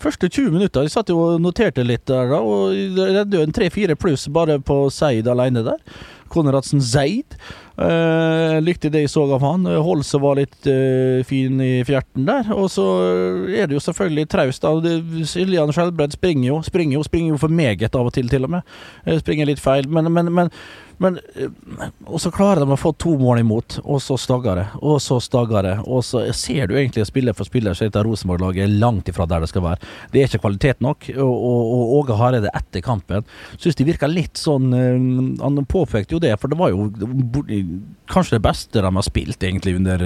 [0.00, 0.82] Første 20 minutter.
[0.82, 4.58] De satt jo og noterte litt der, da, og det redde en 3-4 pluss bare
[4.58, 5.76] på Seid alene der.
[6.30, 7.36] Konradsen Seid.
[7.80, 9.64] Eh, likte det jeg så av han.
[9.80, 12.50] Holse var litt uh, fin i fjerten der.
[12.52, 12.84] Og så
[13.48, 14.66] er det jo selvfølgelig traust.
[15.30, 18.56] Siljan Skjelbred springer jo, springer jo, springer jo for meget av og til, til og
[18.58, 18.76] med.
[19.06, 19.88] Uh, Springer litt feil.
[19.88, 20.52] Men, men, men,
[21.00, 21.48] men eh,
[22.04, 24.66] Og så klarer de å få to mål imot, og så stagger det.
[24.84, 25.74] Og så stagger det.
[25.88, 29.40] Og så ser du egentlig spiller for spiller, så dette Rosenborg-laget er langt ifra der
[29.40, 29.90] det skal være.
[30.12, 31.08] Det er ikke kvalitet nok.
[31.16, 31.48] Og,
[32.00, 33.24] Åge Hareide etter kampen
[33.58, 34.98] syns de virka litt sånn eh,
[35.40, 36.90] Han påpekte jo det, for det var jo
[38.10, 40.02] kanskje det beste de har spilt egentlig under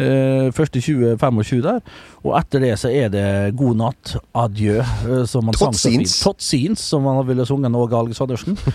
[0.00, 1.80] Eh, første 20-25 der.
[2.24, 3.24] Og etter det så er det
[3.58, 6.04] god natt, adjø, eh, som man sang så fint.
[6.06, 6.20] Totsins.
[6.24, 8.58] Totsins, som man ville sunget Åge Alexandersen.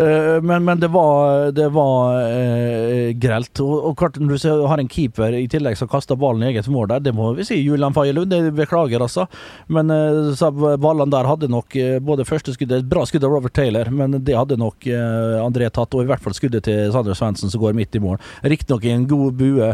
[0.00, 3.58] Eh, men, men det var, det var eh, grelt.
[3.60, 6.50] Og, og klart, når du ser- har en keeper i tillegg som kaster ballen i
[6.52, 8.30] eget mål der, det må vi si Julian Fagerlund.
[8.30, 9.26] Det beklager, altså.
[9.68, 13.52] Men eh, ballene der hadde nok eh, både første skuddet Et bra skudd av Robert
[13.58, 15.98] Taylor, men det hadde nok eh, André tatt.
[15.98, 18.20] Og i hvert fall skuddet til Sander Svendsen som går midt i mål.
[18.42, 19.72] Riktignok i en god bue,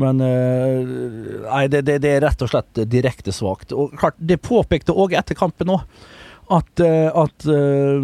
[0.00, 0.96] men eh,
[1.50, 3.74] Nei, det, det, det er rett og slett direkte svakt.
[3.74, 5.86] Og klart, det påpekte òg etter kampen òg.
[6.50, 8.02] At, eh, at eh,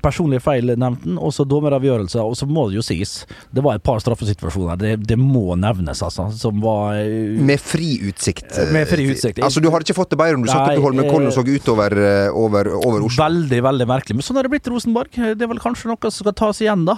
[0.00, 2.22] personlige feil nevnte han, og så dommeravgjørelser.
[2.24, 6.00] Og så må det jo sies, det var et par straffesituasjoner, det, det må nevnes,
[6.06, 8.56] altså, som var eh, Med fri utsikt.
[8.72, 9.42] Med fri utsikt.
[9.44, 11.44] Altså, du hadde ikke fått det bedre om du satt oppe i Holmenkollen og så
[11.44, 11.98] utover
[12.32, 13.26] over, over Oslo.
[13.26, 14.16] Veldig, veldig merkelig.
[14.16, 15.12] Men sånn har det blitt Rosenborg.
[15.12, 16.96] Det er vel kanskje noe som skal tas igjen, da.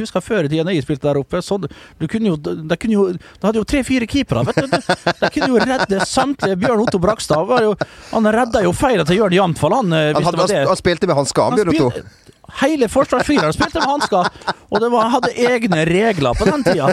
[0.00, 1.42] Husker før i tida jeg spilte der oppe.
[1.44, 4.80] Så du kunne jo, de kunne jo De hadde jo tre-fire keepere, vet du.
[5.20, 6.56] De kunne jo redde samtlige.
[6.64, 7.52] Bjørn Otto Brakstad
[8.14, 9.36] Han redda jo feila til Jørn
[9.72, 9.92] Han.
[9.92, 10.56] eh, Han, det.
[10.58, 11.90] han, han spilte med hansker, Han Bjørn Otto.
[12.60, 14.28] Hele forsvarsfireren spilte med hansker.
[14.70, 16.88] Og det var, hadde egne regler på den tida.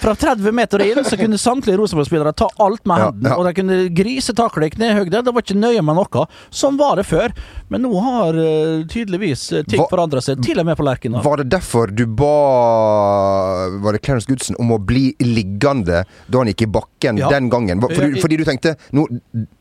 [0.00, 3.32] Fra 30 meter inn så kunne samtlige Rosenborg-spillere ta alt med hendene.
[3.32, 3.36] ja.
[3.36, 5.22] Og de kunne grisetakle i knehøyde.
[5.26, 6.26] Det var ikke nøye med noe.
[6.52, 7.32] Sånn var det før.
[7.72, 11.22] Men nå har uh, tydeligvis eh, ting forandra seg, til og med på Lerkendal.
[11.24, 12.32] Var det derfor du ba
[13.82, 17.28] Var det Clarence Goodson om å bli liggende da han gikk i bakken Ja.
[17.32, 17.80] den gangen?
[17.82, 19.06] Fordi, fordi du tenkte nå,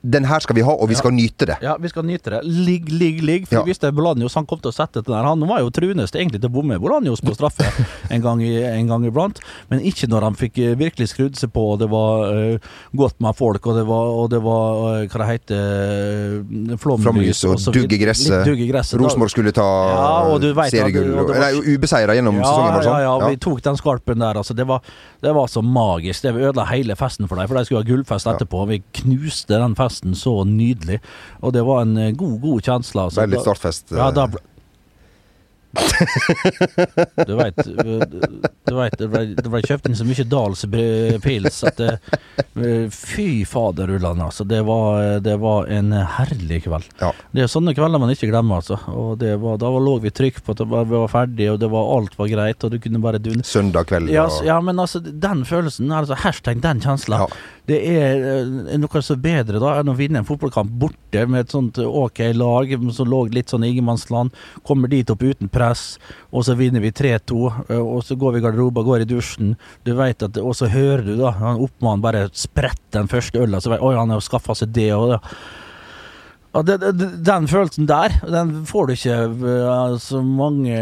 [0.04, 1.58] den her skal vi ha, og vi skal nyte det.
[1.63, 2.41] Ja, vi skal nyte det.
[2.48, 3.48] Ligg, ligg, ligg.
[3.48, 3.63] For Ja.
[3.65, 5.29] vi visste Bolanios han kom til å sette det der.
[5.29, 7.67] Han var jo truenest egentlig til å bomme jo på straffe
[8.13, 9.41] en gang, i, en gang iblant.
[9.71, 13.19] Men ikke når han fikk eh, virkelig skrudd seg på, og det var uh, godt
[13.23, 17.57] med folk, og det var, og det var uh, hva det heter uh, Flomlys og
[17.62, 18.47] og dugg i gresset.
[18.47, 18.99] Litt gresset.
[19.01, 21.13] Rosenborg skulle ta Ja, seriegull.
[21.31, 23.05] Nei, ubeseira gjennom sesongen, var det ja, sånn?
[23.05, 24.39] ja, vi tok den skarpen der.
[24.41, 24.86] Altså, det, var,
[25.23, 26.25] det var så magisk.
[26.25, 28.63] Det ødela hele festen for dem, for de skulle ha gullfest etterpå.
[28.71, 31.01] Vi knuste den festen så nydelig,
[31.41, 33.07] og det var en god, god kjensle.
[33.10, 33.23] Altså.
[33.25, 33.93] Veldig startfest.
[33.97, 34.29] Ja, da
[37.27, 39.07] Du veit det
[39.41, 41.89] det ble kjøpt inn så mye Dals-pils at det,
[42.95, 44.43] Fy Fy faderullan, altså.
[44.47, 46.88] Det var, det var en herlig kveld.
[47.01, 47.12] Ja.
[47.36, 48.77] Det er sånne kvelder man ikke glemmer, altså.
[48.91, 51.60] Og det var, da lå vi trykk på at det var- vi var ferdige, og
[51.62, 53.43] det var, alt var greit, og du kunne bare dune.
[53.43, 54.10] Søndag kveld.
[54.12, 57.27] Ja, ja, men altså, den følelsen, altså hashtag den kjensla, Ja.
[57.67, 61.51] det er eh, noe så bedre da enn å vinne en fotballkamp borte med et
[61.53, 64.31] sånt eh, ok lag som lå litt sånn i ingenmannsland.
[64.63, 65.61] Kommer dit opp uten press,
[66.32, 69.56] og så vinner vi 3-2, eh, og så går vi i garderoben, går i dusjen.
[69.88, 73.62] Du vet at, Og så hører du da han oppmannen bare sprette den første øla,
[73.62, 75.19] så vet oi, han har skaffa seg det og det.
[76.52, 80.76] Ja, den følelsen der, den får du ikke eh, så mange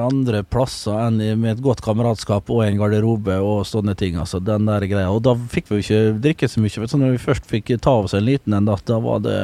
[0.00, 4.16] andre plasser enn med et godt kameratskap og en garderobe og sånne ting.
[4.16, 5.10] Altså, den der greia.
[5.12, 6.88] Og da fikk vi jo ikke drikke så mye.
[6.88, 9.38] Så når vi først fikk ta oss en liten en, da, da var det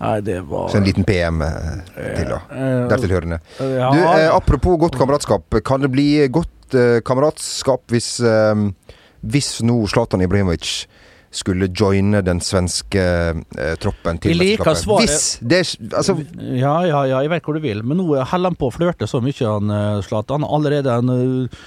[0.00, 2.40] Nei, det var Så en liten PM eh, til, da.
[2.50, 2.88] Dertilhørende.
[2.90, 3.38] Dertil hørende.
[3.58, 5.56] Du, eh, apropos godt kameratskap.
[5.64, 8.10] Kan det bli godt eh, kameratskap hvis,
[9.24, 10.86] hvis nå Zlatan Ibrahimovic
[11.36, 15.02] skulle joine den svenske eh, troppen til mesterskapet?
[15.02, 17.82] Hvis det er Altså, Ja, ja, ja, jeg vet hvor du vil.
[17.84, 19.72] Men nå holder han på å flørte så mye, han
[20.06, 20.44] Zlatan.
[20.48, 21.64] Allerede en eh,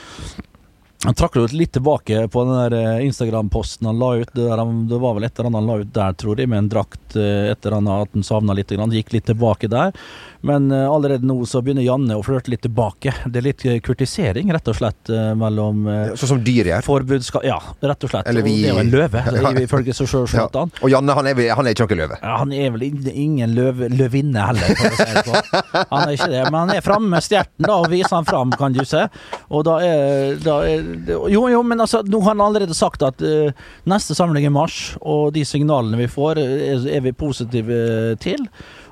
[1.06, 4.34] Han trakk jo litt tilbake på den der eh, Instagram-posten han la ut.
[4.36, 6.60] Det, han- det var vel et eller annet han la ut der, tror jeg, med
[6.66, 8.74] en drakt eh, etter han at han savna litt.
[8.76, 9.94] Han Gikk litt tilbake der.
[10.42, 13.12] Men eh, allerede nå så begynner Janne å flørte litt tilbake.
[13.28, 15.82] Det er litt eh, kurtisering, rett og slett, eh, mellom
[16.16, 16.86] sånn som dyr gjør.
[16.86, 18.28] forbudskap Ja, rett og slett.
[18.30, 19.24] Eller vi- det er jo en løve,
[19.68, 20.48] ifølge seg sjøl Ja.
[20.84, 22.20] Og Janne, han er, han er ikke noen løve.
[22.24, 25.86] Ja, han er vel ingen løv, løvinne heller, for å si det sånn.
[25.92, 28.56] Han er ikke det, men han er framme med stjerten da, og viser han fram,
[28.60, 29.06] kan du se.
[29.50, 30.88] Og da er, da er
[31.34, 33.52] Jo, jo, men altså, nå har han allerede sagt at uh,
[33.90, 38.48] neste samling i mars, og de signalene vi får, er, er vi positive til.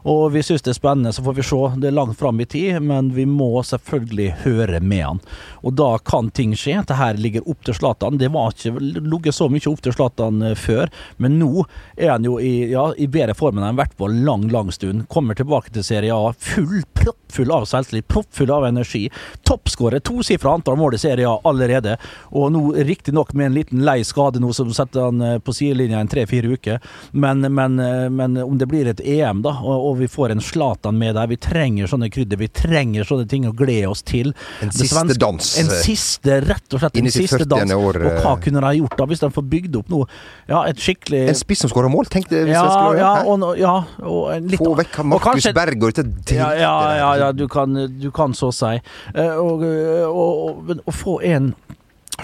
[0.07, 1.57] Og vi syns det er spennende, så får vi se.
[1.81, 5.19] Det er langt fram i tid, men vi må selvfølgelig høre med han.
[5.67, 6.77] Og da kan ting skje.
[6.87, 8.19] Dette ligger opp til Zlatan.
[8.21, 10.87] Det var ikke ligget så mye opp til Zlatan eh, før,
[11.19, 11.65] men nå
[11.97, 14.71] er han jo i, ja, i bedre form enn han har vært på lang, lang
[14.71, 15.09] stund.
[15.11, 16.85] Kommer tilbake til Serie A full,
[17.27, 19.09] proppfull av selvtillit, proppfull av energi.
[19.43, 21.97] Toppskårer, tosifra antall mål i serien allerede.
[22.31, 25.99] Og nå riktignok med en liten lei skade nå som setter han eh, på sidelinja
[25.99, 26.79] en tre-fire uker.
[27.11, 30.41] Men, men, eh, men om det blir et EM, da, og, og vi får en
[30.41, 34.33] Zlatan med der Vi trenger sånne krydder, vi trenger sånne ting å glede oss til.
[34.61, 37.73] En siste svenske- dans, En eh, siste, rett og slett en siste dans.
[37.73, 40.07] år, Og hva kunne de gjort da, hvis de får bygd opp noe
[40.47, 42.45] Ja, et skikkelig En spiss som skårer mål, tenk det.
[42.47, 46.73] hvis ja, ja, og, ja, og litt Få vekk Markus Berg og dette ja, ja,
[46.97, 47.16] ja, der.
[47.19, 48.75] Ja, du kan, du kan så si.
[49.13, 51.53] Eh, Og, og, og, å få en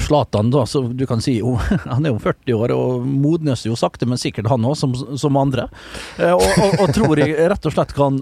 [0.01, 1.53] Zlatan, da, så du kan si jo,
[1.85, 5.37] han er jo 40 år og modnes jo sakte, men sikkert han òg, som, som
[5.37, 5.67] andre.
[6.17, 8.17] Eh, Og, og, og tror jeg rett og slett kan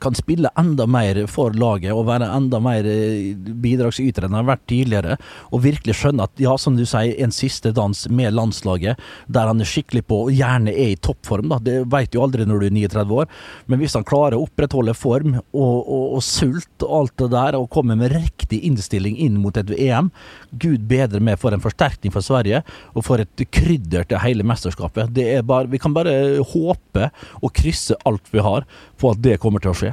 [0.00, 4.50] kan spille enda mer for laget og være enda mer eh, bidragsyter enn han har
[4.54, 5.16] vært tidligere.
[5.50, 9.60] Og virkelig skjønne at, ja, som du sier, en siste dans med landslaget, der han
[9.62, 11.50] er skikkelig på, og gjerne er i toppform.
[11.52, 13.30] da, Det vet du aldri når du er 39 år,
[13.66, 17.58] men hvis han klarer å opprettholde form og, og, og sult og alt det der,
[17.58, 20.10] og kommer med riktig innstilling inn mot et EM,
[20.52, 22.62] gud bedre med for en forsterkning for Sverige,
[22.94, 25.12] og for et krydder til hele mesterskapet.
[25.14, 27.10] Det er bare, vi kan bare håpe
[27.40, 28.66] og krysse alt vi har
[29.00, 29.92] på at det kommer til å skje.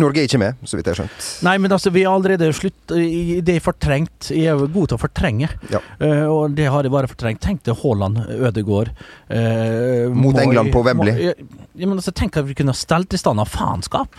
[0.00, 1.26] Norge er ikke med, så vidt jeg har skjønt.
[1.44, 4.30] Nei, men altså, vi har allerede slutt Det er fortrengt.
[4.32, 5.82] Jeg er god til å fortrenge, Ja.
[6.00, 7.42] uh, og det har jeg bare fortrengt.
[7.44, 8.88] Tenk til Haaland, Ødegaard
[9.28, 11.28] uh, Mot England på Wembley.
[11.28, 14.16] Ja, men altså, tenk at vi kunne stelt i stand av faenskap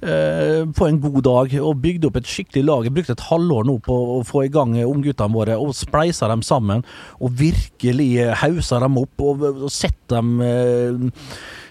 [0.00, 2.86] på en god dag og bygde opp et skikkelig lag.
[2.86, 6.44] Jeg brukte et halvår nå på å få i gang ungguttene våre og spleisa dem
[6.46, 6.84] sammen.
[7.20, 11.26] Og virkelig eh, hausa dem opp og, og sett dem eh,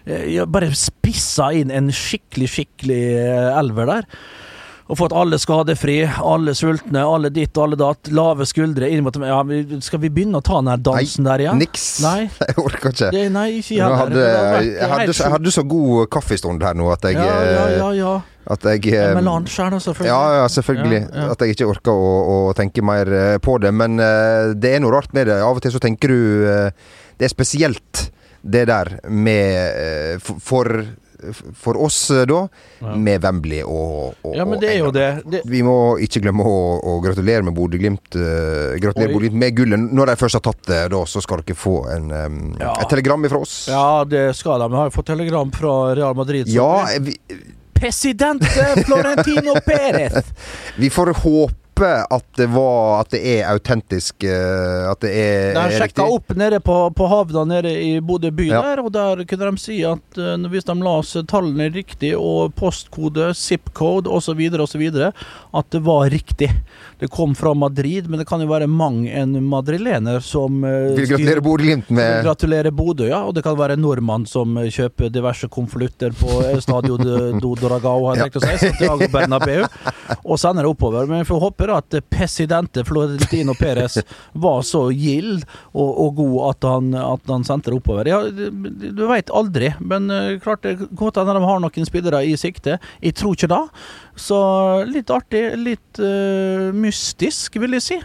[0.06, 4.10] eh, Bare spissa inn en skikkelig, skikkelig eh, elver der.
[4.90, 8.10] Og fått alle skadefri, alle sultne, alle ditt og alle datt.
[8.16, 9.38] Lave skuldre inn mot ja,
[9.86, 11.62] Skal vi begynne å ta den her dansen der igjen?
[11.62, 11.86] Niks.
[12.02, 12.26] Nei.
[12.48, 13.12] Jeg orker ikke.
[13.14, 16.66] Det, nei, ikke jeg hadde, Det vært jeg, hadde, så- jeg hadde så god kaffestund
[16.66, 17.90] her nå at jeg Ja, ja, eh, ja.
[18.00, 18.14] ja.
[18.50, 20.10] At jeg Melange her, da, selvfølgelig.
[20.10, 21.02] Ja, ja, selvfølgelig.
[21.04, 21.32] Ja, ja.
[21.36, 23.70] At jeg ikke orker å, å tenke mer eh, på det.
[23.76, 25.38] Men uh, det er noe rart med det.
[25.46, 28.10] Av og til så tenker du uh, Det er spesielt,
[28.42, 30.72] det der med eh, for,
[31.60, 32.26] for oss da,
[32.80, 35.08] da, med Wembley og, og Ja, men det er jo det.
[35.30, 39.86] det Vi må ikke glemme å, å gratulere med Bodø-Glimt Gratulere Bodø-Glimt med gullet.
[40.00, 42.74] Når de først har tatt det, da så skal dere få en, um, Ja.
[42.82, 43.56] et telegram fra oss.
[43.72, 44.70] ja, det skal de.
[44.72, 46.48] Vi har jo fått telegram fra Real Madrid.
[46.52, 47.16] Ja, vi,
[47.80, 48.46] Presidente
[48.86, 50.26] Florentino Perez!
[50.82, 51.56] vi får håpe
[51.88, 54.24] at det var At det er autentisk.
[54.24, 56.16] eh, At det er, De er sjekka riktig.
[56.16, 58.62] opp nede på, på havna nede i Bodø by Ja.
[58.62, 63.32] der, og der kunne de si at eh, hvis de las tallene riktig, og postkode,
[63.34, 64.90] zip-code osv., osv.,
[65.54, 66.50] at det var riktig.
[67.00, 71.08] Det kom fra Madrid, men det kan jo være mang en madrilener som eh, Vil
[71.08, 73.22] gratulere Bodø-Glimt med Gratulerer Bodø, ja.
[73.24, 76.98] Og det kan være en nordmann som eh, kjøper diverse konvolutter på eh, Stadio
[77.44, 79.64] do Doragao, har jeg tenkt å si, Santiago Bernabeu,
[80.26, 81.08] og sender det oppover.
[81.08, 84.02] Men vi får håpe da at presidente Florentino Perez
[84.34, 88.12] var så gild og, og god at han, at han sendte det oppover.
[88.12, 90.12] Ja, du veit aldri, men
[90.44, 92.76] klart det godt hende de har noen spillere i sikte.
[93.00, 93.64] Jeg tror ikke det.
[94.20, 94.40] Så
[94.90, 97.98] litt artig, litt uh, mystisk, vil jeg si.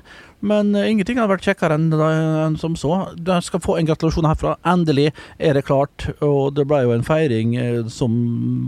[0.44, 2.92] Men uh, ingenting hadde vært kjekkere enn, enn som så.
[3.16, 4.54] Du skal få en gratulasjon herfra.
[4.68, 5.08] Endelig
[5.38, 6.06] er det klart.
[6.24, 8.14] Og det ble jo en feiring uh, som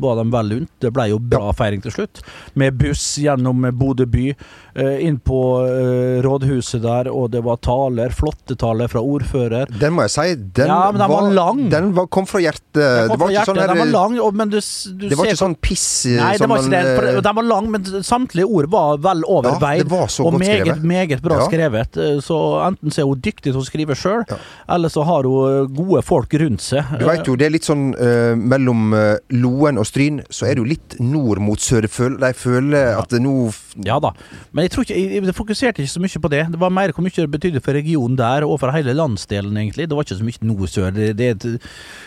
[0.02, 0.72] var dem vel unt.
[0.82, 2.24] Det ble jo bra feiring til slutt.
[2.58, 4.30] Med buss gjennom Bodø by,
[4.76, 8.12] inn på eh, rådhuset der, og det var taler.
[8.12, 9.70] Flotte taler fra ordfører.
[9.80, 11.62] Den må jeg si, den, Ja, den var lang.
[11.72, 12.62] Den var, kom fra hjertet.
[12.76, 15.24] Den Det kom var fra ikke sånn Den var lang, men du, du Det var
[15.24, 17.10] ser ikke sånn piss eh, Nei, det var ikke det.
[17.14, 19.78] eh, Den var lang, men samtlige ord var vel overveid.
[19.80, 20.82] Ja, det var så og meget, skrevet.
[20.92, 21.46] meget bra Ja.
[21.48, 21.96] skrevet.
[21.96, 24.36] Eh, Så enten så er hun dyktig til å skrive sjøl, Ja.
[24.76, 26.84] eller så har hun eh, gode folk rundt seg.
[27.00, 30.54] Du veit jo, det er litt sånn uh, mellom eh, Loen og Stryn, så er
[30.56, 31.82] det jo litt nord mot sør.
[31.86, 33.48] De føler, at det nå
[33.84, 34.12] Ja da,
[34.56, 36.42] men jeg tror ikke, jeg, jeg fokuserte ikke så mye på det.
[36.54, 39.88] Det var mer hvor mye det betydde for regionen der, og for hele landsdelen, egentlig.
[39.90, 40.94] Det var ikke så mye nord-sør.
[40.96, 41.58] Det, det,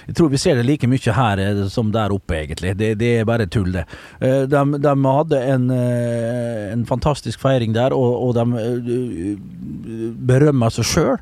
[0.07, 2.73] jeg tror vi ser det like mye her eh, som der oppe, egentlig.
[2.79, 3.85] Det, det er bare tull, det.
[4.21, 9.37] Eh, De, de hadde en, eh, en fantastisk feiring der, og, og de
[10.29, 11.17] berømmer seg sjøl,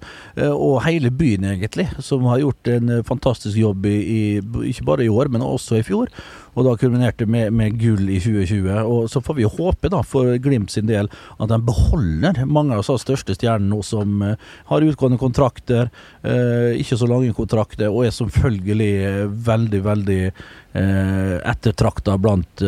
[0.48, 4.39] og hele byen, egentlig, som har gjort en fantastisk jobb i,
[4.72, 6.12] ikke bare i år, men også i fjor.
[6.58, 8.70] Og da kulminerte med, med gull i 2020.
[8.89, 12.82] Og så får vi håpe, da, for Glimt sin del, at de beholder mange av
[12.82, 14.39] de største stjernene nå som eh,
[14.72, 15.91] har utgående kontrakter,
[16.26, 22.66] eh, ikke så lange kontrakter, og er selvfølgelig eh, veldig, veldig eh, ettertrakta blant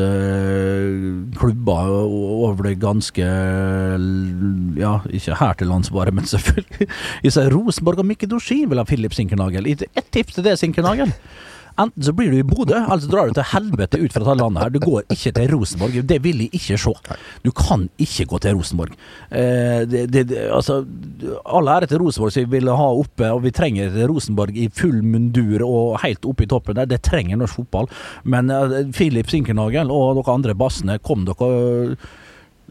[1.40, 3.26] klubber over det ganske
[4.80, 6.88] Ja, ikke her til lands bare, men selvfølgelig.
[7.26, 9.70] Jeg sier Rosenborg og Mikke Dorsin vil ha Philip Sinkernagel.
[9.70, 11.14] Et tips til det, Sinkernagel.
[11.80, 14.36] Enten så blir du i Bodø, eller så drar du til helvete ut fra dette
[14.42, 14.74] landet her.
[14.74, 15.98] Du går ikke til Rosenborg.
[16.10, 17.18] Det vil jeg ikke se.
[17.46, 18.96] Du kan ikke gå til Rosenborg.
[19.32, 20.82] Eh, det, det, det, altså,
[21.46, 25.00] all ære til Rosenborg som vi vil ha oppe, og vi trenger Rosenborg i full
[25.06, 26.90] mundur og helt oppe i toppen der.
[26.90, 27.92] Det trenger norsk fotball.
[28.24, 31.96] Men eh, Filip Sinkernagel og dere andre bassene, kom dere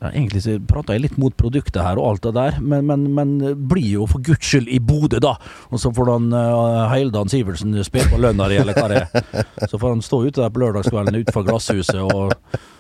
[0.01, 3.07] ja, egentlig så prata jeg litt mot produktet her og alt det der, men, men,
[3.17, 3.33] men
[3.71, 5.35] blir jo for guds skyld i Bodø, da!
[5.73, 9.45] Og så får han uh, Heildan Sivertsen spe på lønna di, eller hva det er.
[9.69, 12.35] Så får han stå ute der på lørdagskvelden utenfor glasshuset og,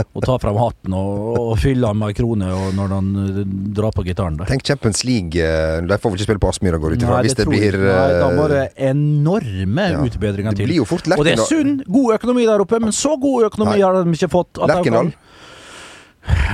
[0.06, 2.48] og ta frem hatten og, og fylle han med ei krone
[2.78, 3.42] når han eh,
[3.76, 4.48] drar på gitaren der.
[4.50, 5.34] Tenk Champions League.
[5.42, 7.86] eh, De får vel ikke spille på Aspmyra, går ut ifra, hvis det blir uh...
[7.88, 10.02] Nei, Da må det enorme ja.
[10.06, 13.16] utbedringer Det blir jo fort Og det er sunn, god økonomi der oppe, men så
[13.20, 13.84] god økonomi Nei.
[13.84, 14.60] har de ikke fått.
[14.62, 15.12] at Lerkendal.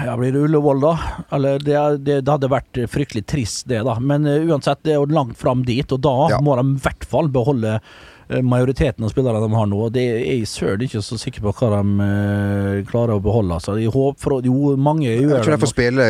[0.05, 0.95] Ja, Blir det Ullevål, da?
[1.33, 3.97] Eller det, det, det hadde vært fryktelig trist, det, da.
[4.01, 6.41] Men uh, uansett, det er jo langt fram dit, og da Ja.
[6.45, 9.81] må de i hvert fall beholde eh, majoriteten av spillerne de har nå.
[9.87, 13.57] Og det er jeg søren ikke så sikker på hva de uh, klarer å beholde.
[13.59, 16.09] Altså, jeg håper jo, mange Jeg tror de får spille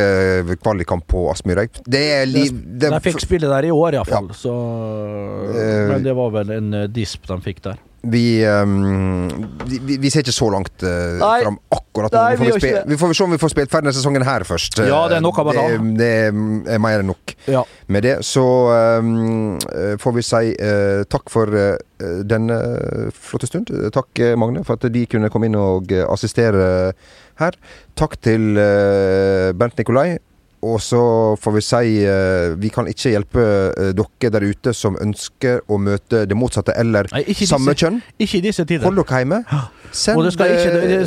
[0.62, 1.66] kvalikkamp på Aspmyra.
[1.86, 2.52] Det er liv...
[2.84, 4.30] De fikk spille der i år, iallfall.
[4.32, 4.38] Ja.
[4.44, 4.54] Så
[5.94, 7.82] Men det var vel en disp de fikk der.
[8.10, 9.28] Vi, um,
[9.66, 11.38] vi, vi- ser ikke så langt uh, Nei.
[11.44, 12.20] fram akkurat nå.
[12.20, 14.44] Nei, Vi får, vi vi, får se om vi får spilt ferdig denne sesongen her
[14.48, 14.78] først.
[14.84, 15.64] Ja, det er nok av det.
[16.00, 17.62] Det er mer enn nok Ja.
[17.88, 18.16] med det.
[18.26, 18.44] Så
[18.74, 21.76] eh, får vi si uh, takk for uh,
[22.26, 22.56] denne
[23.14, 23.70] flotte stund.
[23.70, 26.92] Eh, Takk, eh, Magne, for at de kunne komme inn og eh, assistere
[27.40, 27.56] her.
[27.98, 30.16] Takk til uh, Bernt Nikolai.
[30.64, 31.00] Og så
[31.40, 33.44] får vi si eh, vi kan ikke hjelpe
[33.76, 38.00] eh, dere der ute som ønsker å møte det motsatte eller Nei, samme disse- kjønn.
[38.18, 38.86] Ikke i disse tider.
[38.88, 39.40] Hold dere hjemme.
[39.94, 40.48] Send, ikke,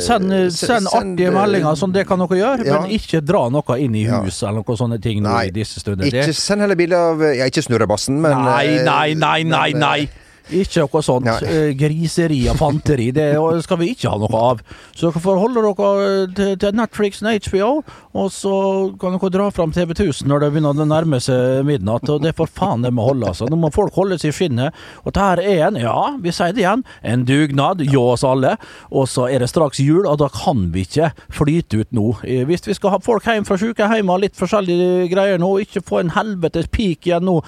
[0.00, 2.78] send, send artige eh, meldinger, som det kan dere gjøre, ja.
[2.80, 4.22] men ikke dra noe inn i Ja.
[4.24, 6.08] hus eller noe sånne ting Nei, i disse stunder.
[6.08, 9.78] Ikke send heller bilde av Ja, ikke snurrebassen, men Nei, eh, nei, nei, nei, eh,
[9.78, 10.08] nei.
[10.54, 11.26] Ikke noe sånt.
[11.28, 11.38] Nei.
[11.44, 13.10] eh, Griseri og fanteri.
[13.12, 13.26] Det
[13.64, 14.62] skal vi ikke ha noe av.
[14.96, 17.70] Så dere får holde dere til, til Netflix og HBO,
[18.18, 18.52] og så
[19.00, 22.08] kan dere dra fram TV 1000 når det begynner å nærme seg midnatt.
[22.08, 23.48] Og det får faen det må holde, altså.
[23.50, 24.74] Nå må folk holde seg i skinnet.
[25.04, 28.56] Og dette er en, ja, vi sier det igjen, en dugnad hjå oss alle.
[28.90, 32.08] Og så er det straks jul, og da kan vi ikke flyte ut nå.
[32.24, 35.64] Eh, Hvis vi skal ha folk hjem fra sykehjem og litt forskjellige greier nå, og
[35.66, 37.38] ikke få en helvetes peak igjen nå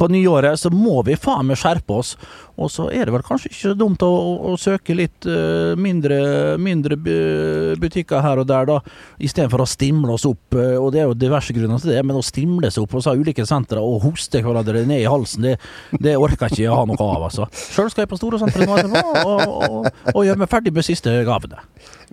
[0.00, 2.14] på nyåret, så må vi faen meg skjerpe oss.
[2.56, 5.76] Og så er det vel kanskje ikke så dumt å, å, å søke litt uh,
[5.78, 6.98] mindre, mindre
[7.80, 8.78] butikker her og der, da.
[9.22, 10.56] Istedenfor å stimle oss opp.
[10.56, 13.08] eh, og det er jo diverse grunner til det, men å stimle seg opp hos
[13.10, 15.56] ulike sentre og hoste hverandre ned i halsen, det,
[16.02, 17.48] det orker ikke jeg ha noe av, altså.
[17.52, 20.86] Sjøl skal jeg på store sentre nå etterpå og, og, og gjøre meg ferdig med
[20.86, 21.62] siste gavene.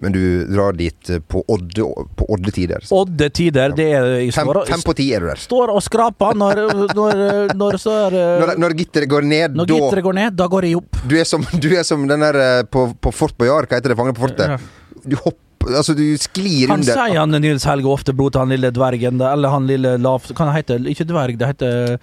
[0.01, 1.85] Men du drar dit eh, på odde,
[2.19, 2.83] på odde tider.
[2.93, 5.41] Odde tider, det er Fem, står, fem på ti er du der.
[5.41, 6.61] står og skraper når,
[6.97, 7.23] når,
[7.57, 10.47] når så er eh, Når, når gitteret går ned, Når da gitteret går ned, da
[10.53, 11.01] går jeg opp.
[11.09, 13.95] du er, som, du er som den der eh, på, på Fort Boyard, hva heter
[13.95, 13.97] det?
[13.97, 14.69] Fanger på fortet?
[15.07, 16.93] Du hopper Altså, du sklir Han under.
[16.95, 20.23] sier han Nils Helge Oftebro til han lille dvergen, eller han lille lav...
[20.37, 21.97] Kan heter hete Ikke dverg, det heter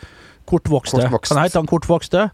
[0.49, 1.01] kortvokste.
[1.03, 1.31] Kortvokst.
[1.33, 2.29] Kan han hete han kortvokste?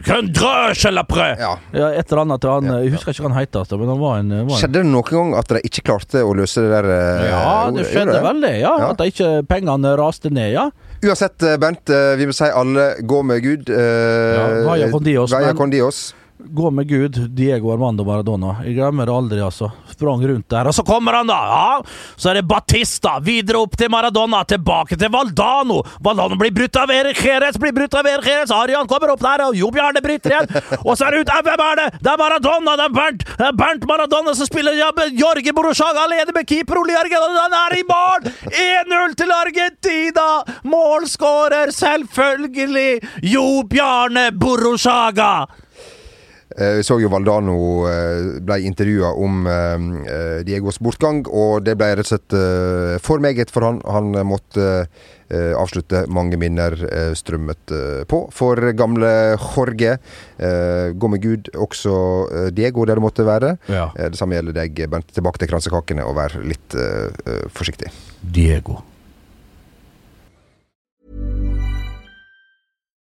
[0.00, 1.26] Prø!
[1.38, 1.50] Ja.
[1.76, 3.98] Ja, et eller annet til han Jeg husker ikke hva han het, altså, men han
[4.00, 6.70] var en, var en Skjedde det noen gang at de ikke klarte å løse det
[6.72, 7.42] der eh, Ja,
[7.74, 8.72] det skjedde vel det, ja.
[8.80, 8.88] Ja.
[8.94, 10.70] At det ikke pengene raste ned, ja.
[11.00, 13.70] Uansett, Bent, eh, vi må si alle gå med Gud.
[13.72, 16.00] Uh, Ja, vaya con Dios, Vaya men- con Dios.
[16.48, 18.56] Gå med Gud, Diego Armando Maradona.
[18.64, 19.68] Jeg glemmer det aldri, altså.
[19.90, 21.36] Sprang rundt der, og så kommer han, da!
[21.50, 21.82] Ja,
[22.16, 25.80] Så er det Batista, videre opp til Maradona, tilbake til Valdano.
[26.02, 28.50] Valdano blir brutt av Erik Jerez, blir brutt av Erik Jerez.
[28.56, 30.50] Arian kommer opp der, og Jo Bjarne bryter igjen.
[30.80, 31.86] Og så er det ut Hvem er det?
[32.00, 32.76] Det er Maradona!
[32.80, 36.80] Det er Bernt, det er Bernt Maradona som spiller ja, Jorge Borosjaga alene med keeper
[36.80, 38.28] Ole Jørgen, og han er i mål!
[38.50, 40.28] 1-0 til Argentina!
[40.64, 43.00] Målskårer, selvfølgelig,
[43.34, 45.32] Jo Bjarne Borosjaga!
[46.58, 47.54] Eh, Vi så jo Valdano
[47.86, 52.98] eh, ble intervjua om eh, eh, Diegos bortgang, og det ble rett og slett eh,
[53.02, 53.78] for meget for han.
[53.86, 54.66] Han måtte
[55.30, 58.24] eh, avslutte mange minner eh, strømmet eh, på.
[58.34, 59.96] For gamle Jorge,
[60.42, 61.94] eh, gå med Gud, også
[62.30, 63.54] eh, Diego der det måtte være.
[63.70, 63.90] Ja.
[63.96, 65.10] Eh, Det samme gjelder deg, Bent.
[65.14, 67.92] Tilbake til kransekakene og vær litt eh, eh, forsiktig.
[68.20, 68.80] Diego.